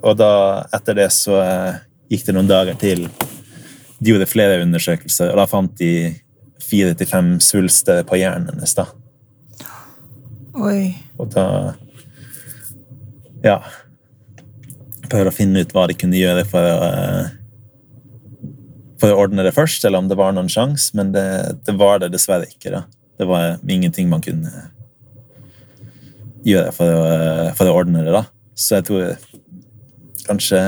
[0.00, 0.32] Og da,
[0.72, 3.04] etter det så uh, gikk det noen dager til.
[4.00, 5.92] De gjorde flere undersøkelser, og da fant de
[6.64, 8.74] fire til fem svulster på hjernen hennes.
[8.78, 8.88] da.
[10.60, 10.94] Oi.
[11.20, 11.46] Og da
[13.44, 13.58] ja,
[15.10, 17.30] prøvde å finne ut hva de kunne gjøre for å, eh,
[19.00, 21.26] for å ordne det først, eller om det var noen sjanse, men det,
[21.66, 22.74] det, var det dessverre ikke.
[22.74, 22.84] da.
[23.20, 24.68] Det var ingenting man kunne
[26.46, 27.04] gjøre for å,
[27.56, 28.14] for å ordne det.
[28.16, 28.24] da.
[28.56, 29.16] Så jeg tror
[30.28, 30.60] kanskje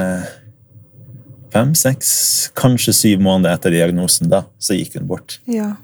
[1.53, 2.11] fem, seks,
[2.57, 5.39] kanskje syv måneder etter diagnosen, da, så gikk hun bort.
[5.51, 5.75] Ja.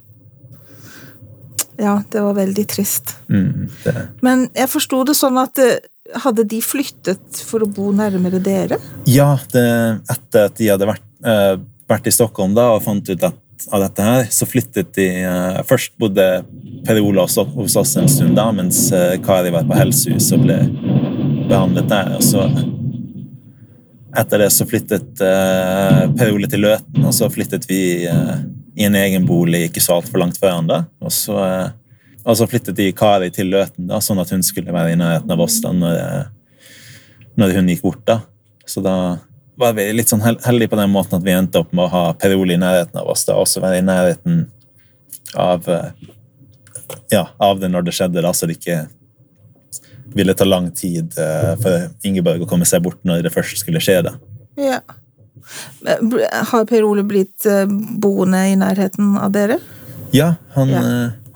[1.79, 3.13] Ja, det var veldig trist.
[3.31, 3.69] Mm,
[4.25, 5.77] Men jeg forsto det sånn at eh,
[6.17, 8.79] hadde de flyttet for å bo nærmere dere?
[9.09, 9.67] Ja, det,
[10.11, 11.59] etter at de hadde vært, uh,
[11.91, 13.39] vært, i Stockholm da, og fant ut at,
[13.75, 16.27] av dette her, så flyttet de uh, Først bodde
[16.87, 20.61] Per Ola hos oss en stund, da, mens uh, Kari var på helsehus og ble
[21.49, 22.15] behandlet der.
[22.17, 22.45] og så
[24.19, 29.27] etter det så flyttet Per Ole til Løten, og så flyttet vi i en egen
[29.29, 30.79] bolig ikke så altfor langt før han da.
[31.05, 31.37] Og så
[32.25, 35.33] og så flyttet de Kari til Løten, da, sånn at hun skulle være i nærheten
[35.33, 36.29] av oss da når,
[37.39, 38.05] når hun gikk bort.
[38.09, 38.21] da.
[38.69, 38.97] Så da
[39.59, 42.03] var vi litt sånn heldige på den måten at vi endte opp med å ha
[42.19, 43.25] Per Ole i nærheten av oss.
[43.27, 44.45] da, Også være i nærheten
[45.35, 45.67] av,
[47.11, 48.85] ja, av det når det skjedde, da, så det ikke
[50.15, 53.83] ville ta lang tid uh, for Ingeborg å komme seg bort når det først skulle
[53.83, 54.01] skje.
[54.07, 54.15] da.
[54.59, 54.81] Ja.
[56.53, 57.47] Har Per Ole blitt
[58.03, 59.59] boende i nærheten av dere?
[60.13, 60.83] Ja, han, ja.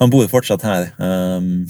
[0.03, 0.89] Han bor fortsatt her.
[0.99, 1.67] Um,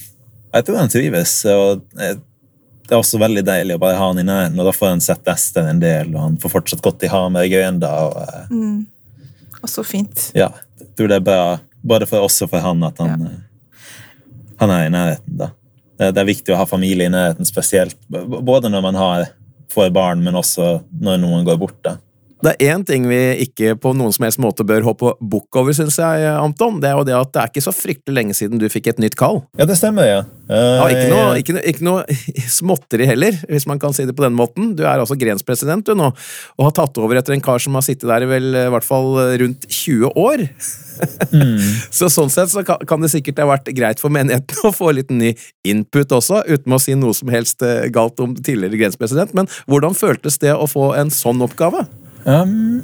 [0.53, 1.35] jeg tror han trives.
[1.49, 4.95] og Det er også veldig deilig å bare ha han i nærheten, og da får
[4.95, 7.93] han sett Ester en del, og han får fortsatt gått i Hamar Grønda.
[8.09, 9.59] Og, eh, mm.
[9.61, 10.31] og så fint.
[10.39, 10.51] Ja.
[10.81, 11.43] Jeg tror det er bra
[11.83, 13.33] både for oss og for han at han, ja.
[13.33, 15.37] Eh, han er i nærheten.
[15.41, 15.53] da.
[15.99, 19.27] Det, det, er viktig å ha familie i nærheten, spesielt både når man har,
[19.73, 21.79] får barn, men også når noen går bort.
[21.85, 21.97] da.
[22.43, 25.75] Det er én ting vi ikke på noen som helst måte bør hoppe bukk over,
[25.77, 26.81] syns jeg, Anton.
[26.83, 28.99] Det er jo det at det er ikke så fryktelig lenge siden du fikk et
[29.03, 29.45] nytt kall.
[29.61, 30.23] Ja, det stemmer, ja.
[30.51, 32.03] Ja, ikke, noe, Eh, ikke, noe- ikke noe
[32.59, 34.73] småtteri heller, hvis man kan si det på den måten.
[34.77, 36.11] Du er altså grenspresident du nå,
[36.59, 38.87] og har tatt over etter en kar som har sittet der i vel i hvert
[38.91, 39.15] fall
[39.45, 40.43] rundt 20 år.
[41.99, 44.91] Så sånn sett så kan, kan det sikkert ha vært greit for menigheten å få
[44.95, 45.33] litt ny
[45.67, 49.33] input også, uten å si noe som helst eh, galt om tidligere grenspresident.
[49.39, 51.87] Men hvordan føltes det å få en sånn oppgave?
[52.25, 52.83] Um,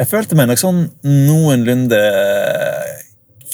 [0.00, 2.00] jeg følte meg nok sånn noenlunde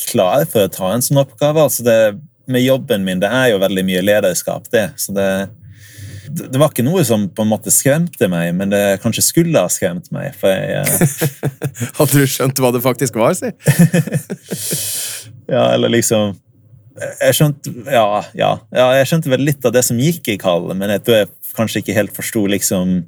[0.06, 1.64] klar for å ta en sånn oppgave.
[1.66, 1.98] Altså det,
[2.46, 4.88] med jobben min, det er jo veldig mye lederskap, det.
[5.02, 5.28] Så det,
[6.30, 9.70] det var ikke noe som på en måte skremte meg, men det kanskje skulle ha
[9.72, 10.32] skremt meg.
[10.38, 13.50] For jeg, eh, Hadde du skjønt hva det faktisk var, si?
[15.54, 16.36] ja, eller liksom
[16.96, 20.72] jeg skjønte, ja, ja, ja, jeg skjønte vel litt av det som gikk i kallet,
[20.80, 23.02] men jeg tror jeg kanskje ikke helt forsto liksom,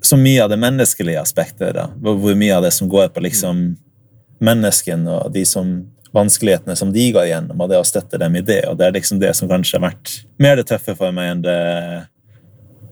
[0.00, 1.74] så mye av det menneskelige aspektet.
[1.74, 3.76] da, Hvor mye av det som går på liksom
[4.38, 8.44] mennesken og de som, vanskelighetene som de går igjennom, og det å støtte dem i
[8.44, 8.64] det.
[8.68, 11.42] og Det er liksom det som kanskje har vært mer det tøffe for meg enn
[11.42, 11.60] det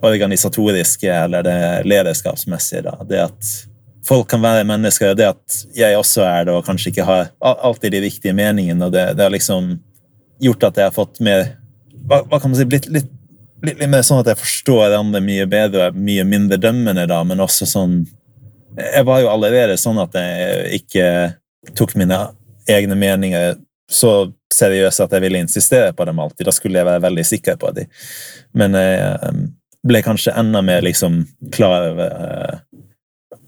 [0.05, 2.83] organisatoriske eller det lederskapsmessige.
[2.83, 3.53] da, Det at
[4.05, 7.31] folk kan være mennesker, og det at jeg også er det, og kanskje ikke har
[7.41, 8.85] alltid de viktige meningene.
[8.85, 9.79] og det, det har liksom
[10.41, 11.47] gjort at jeg har fått mer
[12.05, 13.09] hva, hva kan man si, blitt litt,
[13.65, 17.43] litt, litt mer sånn at jeg forstår andre mye bedre, mye mindre dømmende, da, men
[17.45, 18.05] også sånn
[18.75, 21.07] Jeg var jo allerede sånn at jeg ikke
[21.79, 22.17] tok mine
[22.67, 23.55] egne meninger
[23.91, 26.49] så seriøst at jeg ville insistere på dem alltid.
[26.49, 27.91] Da skulle jeg være veldig sikker på dem.
[28.59, 29.37] Men jeg eh,
[29.87, 31.21] ble kanskje enda mer liksom
[31.55, 32.57] klar over eh,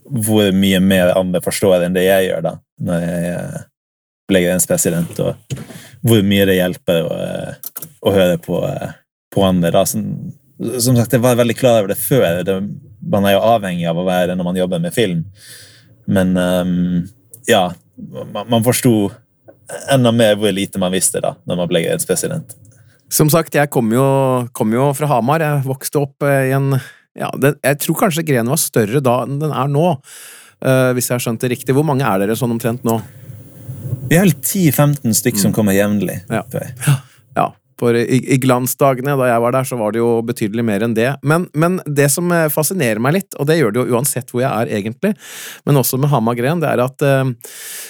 [0.07, 2.53] hvor mye mer andre forstår enn det jeg gjør, da,
[2.87, 3.65] når jeg eh,
[4.27, 5.59] ble grenspresident, og
[6.07, 8.61] hvor mye det hjelper å, eh, å høre på,
[9.33, 9.71] på andre.
[9.75, 9.85] Da.
[9.89, 10.03] Som,
[10.79, 12.41] som sagt, jeg var veldig klar over det før.
[12.47, 12.57] Det,
[13.11, 15.23] man er jo avhengig av å være det når man jobber med film.
[16.07, 17.07] Men um,
[17.49, 17.69] ja,
[18.31, 19.09] man, man forsto
[19.91, 22.55] enda mer hvor lite man visste da, når man ble president.
[23.11, 24.05] Som sagt, jeg kom jo,
[24.55, 25.43] kom jo fra Hamar.
[25.43, 26.73] Jeg vokste opp eh, i en
[27.17, 31.07] ja, det, Jeg tror kanskje grenen var større da enn den er nå, uh, hvis
[31.09, 31.75] jeg har skjønt det riktig.
[31.75, 32.99] Hvor mange er dere sånn omtrent nå?
[34.07, 36.19] Vi vel 10-15 stykk som kommer jevnlig.
[36.29, 36.43] Ja.
[37.79, 40.95] For i, i glansdagene da jeg var der, så var det jo betydelig mer enn
[40.97, 41.11] det.
[41.27, 44.43] Men, men det som eh, fascinerer meg litt, og det gjør det jo uansett hvor
[44.43, 45.13] jeg er egentlig,
[45.67, 47.33] men også med Hamar Gren, det er at eh,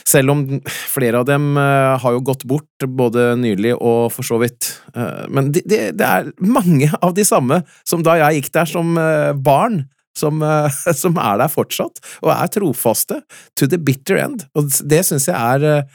[0.07, 4.39] selv om flere av dem eh, har jo gått bort, både nylig og for så
[4.41, 8.51] vidt, eh, men det de, det er mange av de samme som da jeg gikk
[8.55, 9.85] der som eh, barn,
[10.17, 13.21] som, eh, som er der fortsatt, og er trofaste
[13.57, 14.47] to the bitter end.
[14.57, 15.87] Og det syns jeg er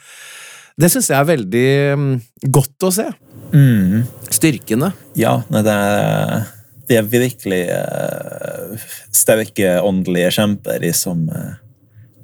[0.79, 1.67] det syns jeg er veldig
[1.99, 2.13] mm,
[2.53, 3.05] godt å se.
[3.53, 4.03] Mm.
[4.33, 4.89] Styrkene.
[5.19, 6.47] Ja, det er,
[6.89, 11.53] det er virkelig uh, sterke åndelige kjemper, de som, uh,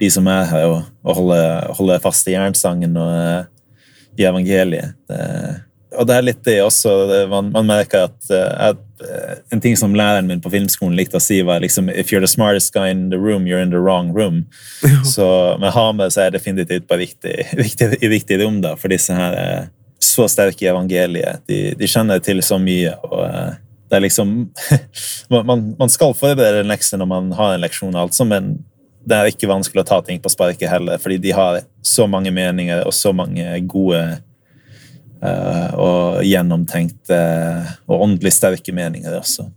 [0.01, 3.41] de som er her og, og holder, holder fast i jernsangen og uh,
[4.19, 4.97] i evangeliet.
[5.07, 5.23] Det,
[5.99, 8.81] og det er litt det også, det, man, man merker at, at
[9.51, 12.27] en ting som læreren min på filmskolen likte å si, var liksom If you're the
[12.27, 14.45] smartest guy in the room, you're in the wrong room.
[15.13, 19.37] Så med Hamer så er definitivt på riktig, riktig, riktig rom, da, for disse her
[19.37, 19.69] er
[19.99, 21.43] så sterke i evangeliet.
[21.47, 23.57] De, de kjenner til så mye, og eh,
[23.89, 24.35] det er liksom
[25.47, 28.57] man, man, skal forberede en lekse når man har en leksjon, altså, men
[29.09, 32.31] det er ikke vanskelig å ta ting på sparket heller, fordi de har så mange
[32.35, 34.17] meninger og så mange gode eh,
[35.19, 37.19] og gjennomtenkte
[37.89, 39.49] og åndelig sterke meninger også.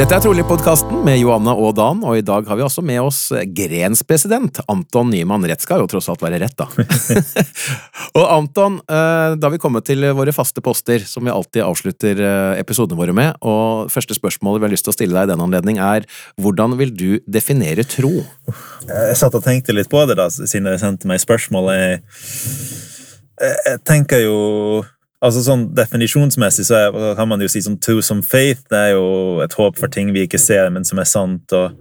[0.00, 3.18] Dette er Trolig-podkasten med Johanne og Dan, og i dag har vi også med oss
[3.52, 5.42] grenspresident Anton Nyman.
[5.44, 6.64] Rett skal jo tross alt være rett, da.
[8.16, 12.22] og Anton, eh, da har vi kommet til våre faste poster, som vi alltid avslutter
[12.24, 15.32] eh, episodene våre med, og første spørsmålet vi har lyst til å stille deg i
[15.34, 16.06] den anledning er
[16.40, 18.22] hvordan vil du definere tro?
[18.88, 21.68] Jeg satt og tenkte litt på det da, siden dere sendte meg spørsmål.
[21.76, 22.00] Jeg,
[23.36, 24.40] jeg, jeg tenker jo
[25.20, 28.64] altså sånn Definisjonsmessig så er, kan man jo si sånn som faith.
[28.70, 31.52] Det er jo et håp for ting vi ikke ser, men som er sant.
[31.52, 31.76] Og,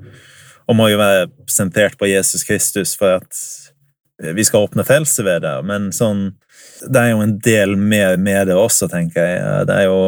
[0.69, 3.43] og må jo være sentrert på Jesus Kristus for at
[4.35, 5.55] vi skal åpne frelse ved det.
[5.67, 6.33] Men sånn,
[6.87, 9.67] det er jo en del mer med det også, tenker jeg.
[9.69, 10.01] Det er jo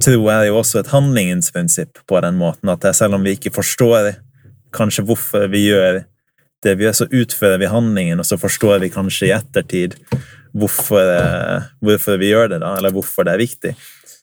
[0.00, 3.50] Tro er jo også et handlingens prinsipp på den måten at selv om vi ikke
[3.52, 4.14] forstår
[4.72, 5.98] kanskje hvorfor vi gjør
[6.64, 9.98] det vi gjør, så utfører vi handlingen, og så forstår vi kanskje i ettertid
[10.52, 13.74] hvorfor, eh, hvorfor vi gjør det, da, eller hvorfor det er viktig.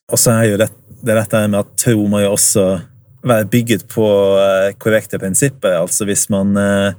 [0.09, 0.69] Og så er jo det,
[1.03, 2.65] det dette med at tro må jo også
[3.25, 4.07] være bygget på
[4.39, 5.77] eh, korrekte prinsipper.
[5.81, 6.91] Altså hvis man eh,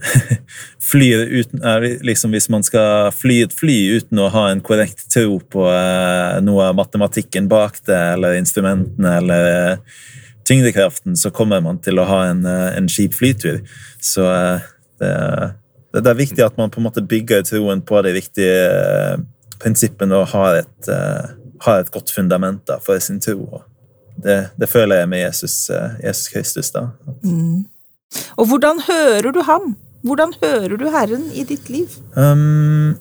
[0.90, 1.60] flyr uten,
[2.06, 5.66] liksom Hvis man skal fly et fly uten å ha en korrekt tro på
[6.40, 9.76] noe av matematikken bak det, eller instrumentene, eller
[10.48, 13.60] tyngdekraften, så kommer man til å ha en, en skip flytur.
[14.00, 14.24] Så
[14.98, 15.12] det,
[15.92, 19.18] det, er viktig at man på en måte bygger troen på de viktige
[19.60, 20.90] prinsippene og har et,
[21.64, 23.64] har et godt fundament da, for sin tro.
[24.20, 25.56] Det, det, føler jeg med Jesus,
[26.00, 26.70] Jesus Kristus.
[26.72, 26.86] da.
[27.24, 27.66] Mm.
[28.38, 29.74] Og hvordan hører du ham?
[30.06, 31.92] Hvordan hører du Herren i ditt liv?
[32.16, 32.96] Um,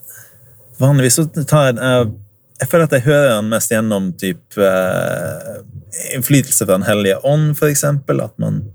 [0.79, 2.11] vanligvis så tar jeg uh,
[2.59, 5.61] Jeg føler at jeg hører han mest gjennom typ, uh,
[6.15, 8.19] innflytelse fra Den hellige ånd, for eksempel.
[8.25, 8.65] At man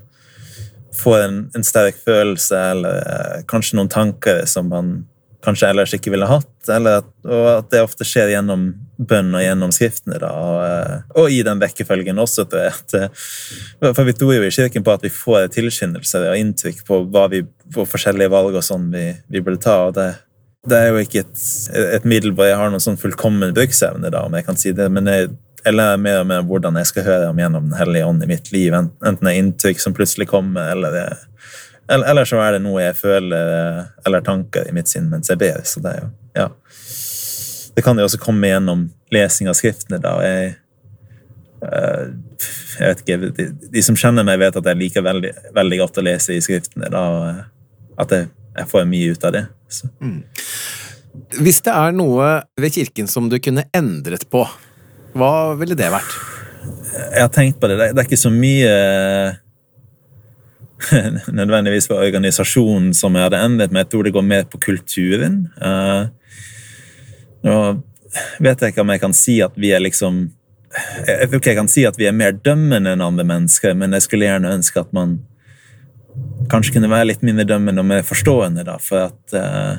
[1.05, 4.97] får en, en sterk følelse, eller uh, kanskje noen tanker som man
[5.45, 6.51] kanskje ellers ikke ville hatt.
[6.73, 10.19] At, og at det ofte skjer gjennom bønn og gjennom skriftene.
[10.23, 12.47] Da, og, eh, og, i den rekkefølgen også.
[12.61, 13.25] At, eh,
[13.91, 17.01] for vi tror jo i Kirken på at vi får tilskyndelser og inntrykk på
[17.33, 17.45] vi,
[17.75, 19.81] på forskjellige valg og sånn vi, vi burde ta.
[19.89, 20.11] og det,
[20.69, 21.49] det er jo ikke et,
[21.99, 24.89] et middel hvor jeg har noen sånn fullkommen bruksevne, da, om jeg kan si det,
[24.93, 25.35] men jeg,
[25.65, 28.29] jeg lærer mer og mer hvordan jeg skal høre om gjennom Den hellige ånd i
[28.29, 28.75] mitt liv.
[28.77, 31.07] Enten det er inntrykk som plutselig kommer, eller det
[31.89, 35.41] eller, eller, så er det noe jeg føler eller tanker i mitt sinn mens jeg
[35.41, 35.61] ber.
[35.69, 36.47] Så det er jo, ja.
[37.75, 39.99] Det kan jo også komme gjennom lesing av skriftene.
[40.01, 40.55] da, jeg,
[41.61, 42.07] uh,
[42.79, 46.01] jeg vet ikke, de, de, som kjenner meg, vet at jeg liker veldig, veldig godt
[46.01, 46.89] å lese i skriftene.
[46.95, 47.05] da,
[48.01, 49.45] At jeg, jeg får mye ut av det.
[50.01, 50.21] Mm.
[51.45, 54.47] Hvis det er noe ved kirken som du kunne endret på,
[55.15, 56.15] hva ville det vært?
[57.15, 57.79] Jeg har tenkt på det.
[57.79, 58.71] Det er ikke så mye
[61.41, 63.85] nødvendigvis for organisasjonen som jeg hadde endret med.
[63.85, 65.45] Jeg tror det går mer på kulturen.
[65.59, 66.11] Uh,
[67.47, 67.59] nå
[68.43, 70.29] vet jeg ikke om jeg kan si at vi er liksom
[71.07, 73.95] Jeg tror ikke jeg kan si at vi er mer dømmende enn andre mennesker, men
[73.95, 75.21] jeg skulle gjerne ønske at man
[76.51, 79.79] kanskje kunne være litt mindre dømmende og mer forstående, da, for at uh,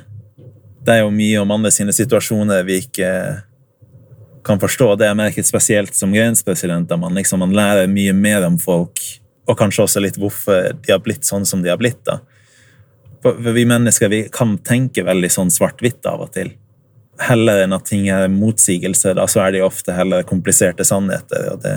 [0.85, 3.09] det er jo mye om andre sine situasjoner vi ikke
[4.45, 4.93] kan forstå.
[4.99, 9.01] Det er merket spesielt som grenspresident, da man, liksom, man lærer mye mer om folk
[9.45, 12.01] og kanskje også litt hvorfor de har blitt sånn som de har blitt.
[12.05, 12.19] da.
[13.25, 16.53] For vi mennesker vi kan tenke veldig sånn svart-hvitt av og til.
[17.21, 21.51] Heller enn at ting er motsigelser, da, så er de ofte heller kompliserte sannheter.
[21.53, 21.75] og det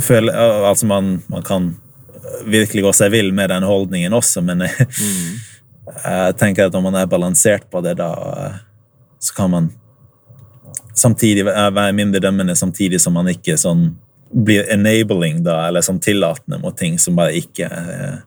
[0.00, 0.36] føler,
[0.68, 1.72] altså man, man kan
[2.46, 5.32] virkelig gå seg vill med den holdningen også, men jeg, mm.
[6.04, 8.12] jeg tenker at når man er balansert på det, da
[9.22, 9.70] så kan man
[10.98, 13.90] samtidig være mindre dømmende, samtidig som man ikke sånn
[14.32, 18.22] blir enabling, da, eller sånn tillatende mot ting som bare ikke er,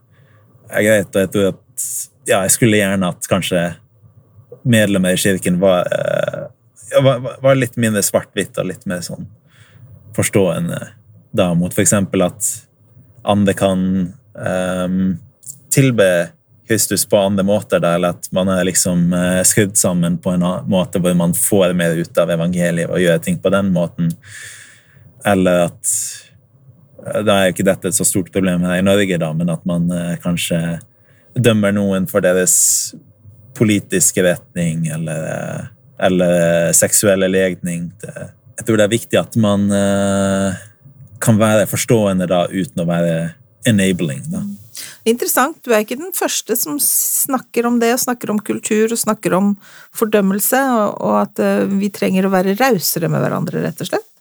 [0.69, 1.09] er greit.
[1.15, 1.87] Og jeg tror at
[2.25, 3.63] ja, jeg skulle gjerne at kanskje
[4.65, 5.89] medlemmer i kirken var,
[6.91, 9.27] ja, var, var litt mindre svart-hvitt og litt mer sånn
[10.15, 10.79] forstående
[11.35, 11.93] da, mot f.eks.
[11.93, 12.49] at
[13.25, 13.81] andre kan
[14.33, 14.99] um,
[15.73, 16.09] tilbe
[16.67, 20.45] Kristus på andre måter, der, eller at man er liksom uh, skrudd sammen på en
[20.71, 24.13] måte hvor man får mer ut av evangeliet og gjør ting på den måten.
[25.25, 25.93] Eller at
[27.05, 29.51] eh, Da er jo ikke dette et så stort problem her i Norge, da, men
[29.53, 30.61] at man eh, kanskje
[31.35, 32.55] dømmer noen for deres
[33.55, 35.65] politiske retning eller, eh,
[36.07, 37.89] eller seksuelle legning.
[38.55, 39.67] Jeg tror det er viktig at man
[41.23, 43.15] kan være forstående da, uten å være
[43.67, 44.21] enabling.
[44.31, 44.43] da.
[45.07, 45.59] Interessant.
[45.63, 49.37] Du er ikke den første som snakker om det, og snakker om kultur og snakker
[49.37, 49.53] om
[49.95, 50.61] fordømmelse,
[50.99, 54.11] og at vi trenger å være rausere med hverandre, rett og slett.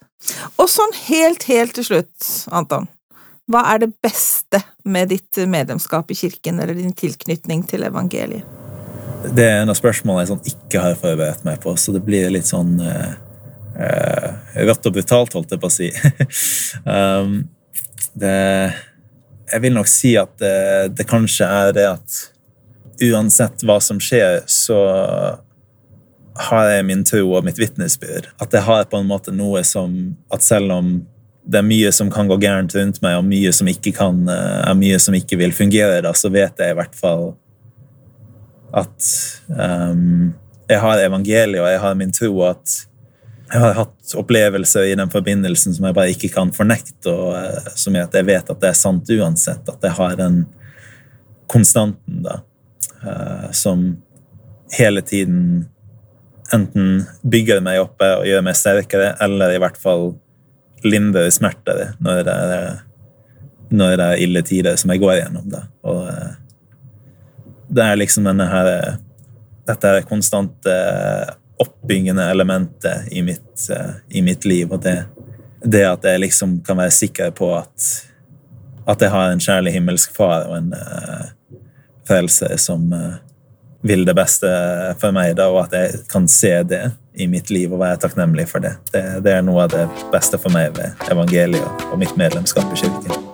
[0.61, 2.89] Og sånn helt, helt til slutt, Anton.
[3.51, 8.47] Hva er det beste med ditt medlemskap i kirken, eller din tilknytning til evangeliet?
[9.25, 12.33] Det er en av spørsmålene jeg sånn ikke har forberedt meg på, så det blir
[12.33, 13.13] litt sånn uh,
[13.77, 14.29] uh,
[14.69, 15.89] rått og brutalt, holdt jeg på å si.
[16.85, 17.39] um,
[18.21, 18.35] det
[19.55, 20.55] Jeg vil nok si at det,
[20.99, 22.21] det kanskje er det at
[23.05, 24.79] uansett hva som skjer, så
[26.51, 28.29] har jeg min tro og mitt vitnesbyrd.
[28.43, 30.95] At jeg har på en måte noe som At selv om
[31.45, 34.61] det er mye som kan gå gærent rundt meg, og mye som ikke kan, eh,
[34.65, 37.35] er mye som ikke vil fungere, da, så vet jeg i hvert fall
[38.75, 39.11] at
[39.53, 40.33] um,
[40.67, 42.73] jeg har evangeliet, og jeg har min tro, at
[43.55, 47.75] jeg har hatt opplevelser i den forbindelsen som jeg bare ikke kan fornekte, og uh,
[47.79, 49.69] som gjør at jeg vet at det er sant uansett.
[49.71, 50.41] At jeg har den
[51.51, 52.41] konstanten da,
[53.05, 53.93] uh, som
[54.75, 55.69] hele tiden
[56.55, 60.13] enten bygger meg oppe og gjør meg sterkere, eller i hvert fall
[60.85, 62.67] lindrer smerter når det er,
[63.75, 65.47] når det er ille tider som jeg går gjennom.
[65.53, 65.63] Da.
[65.89, 66.35] Og eh,
[67.75, 68.71] det er liksom denne her
[69.65, 70.73] Dette er konstante
[71.61, 75.05] oppbyggende elementet i mitt, eh, i mitt liv, og det,
[75.65, 77.91] det, at jeg liksom kan være sikker på at,
[78.87, 81.31] at jeg har en kjærlig himmelsk far og en uh,
[82.09, 83.15] frelser som uh,
[83.85, 84.51] vil det beste
[85.01, 86.85] for meg, da, og at jeg kan se det
[87.15, 88.75] i mitt liv og være takknemlig for det.
[88.93, 89.05] det.
[89.25, 93.34] Det er noe av det beste for meg ved evangeliet og mitt medlemskap i kirken.